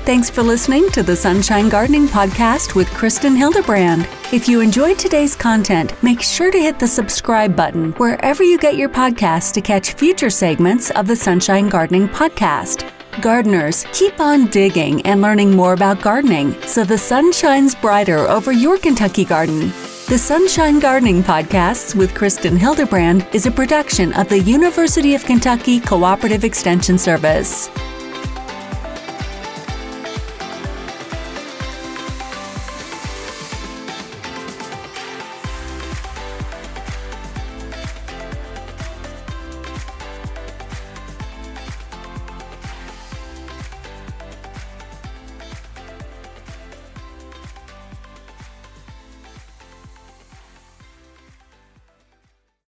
Thanks 0.04 0.30
for 0.30 0.44
listening 0.44 0.90
to 0.90 1.02
the 1.02 1.16
Sunshine 1.16 1.70
Gardening 1.70 2.08
Podcast 2.08 2.76
with 2.76 2.90
Kristen 2.90 3.38
Hildebrand. 3.38 4.06
If 4.34 4.50
you 4.50 4.60
enjoyed 4.60 5.00
today's 5.00 5.34
content, 5.34 5.94
make 6.04 6.22
sure 6.22 6.52
to 6.52 6.60
hit 6.60 6.78
the 6.78 6.88
subscribe 6.90 7.56
button 7.56 7.94
wherever 7.94 8.44
you 8.44 8.58
get 8.58 8.76
your 8.76 8.90
podcasts 8.90 9.54
to 9.54 9.62
catch 9.62 9.94
future 9.94 10.30
segments 10.30 10.92
of 10.92 11.08
the 11.08 11.16
Sunshine 11.16 11.70
Gardening 11.70 12.10
Podcast. 12.10 12.92
Gardeners, 13.22 13.86
keep 13.92 14.20
on 14.20 14.48
digging 14.48 15.02
and 15.06 15.22
learning 15.22 15.52
more 15.56 15.74
about 15.74 16.02
gardening 16.02 16.60
so 16.64 16.84
the 16.84 16.98
sun 16.98 17.32
shines 17.32 17.76
brighter 17.76 18.20
over 18.20 18.52
your 18.52 18.78
Kentucky 18.78 19.26
garden. 19.26 19.72
The 20.08 20.18
Sunshine 20.18 20.80
Gardening 20.80 21.22
Podcasts 21.22 21.94
with 21.94 22.16
Kristen 22.16 22.58
Hildebrand 22.58 23.28
is 23.32 23.46
a 23.46 23.52
production 23.52 24.12
of 24.14 24.28
the 24.28 24.40
University 24.40 25.14
of 25.14 25.24
Kentucky 25.24 25.80
Cooperative 25.80 26.44
Extension 26.44 26.98
Service. 26.98 27.70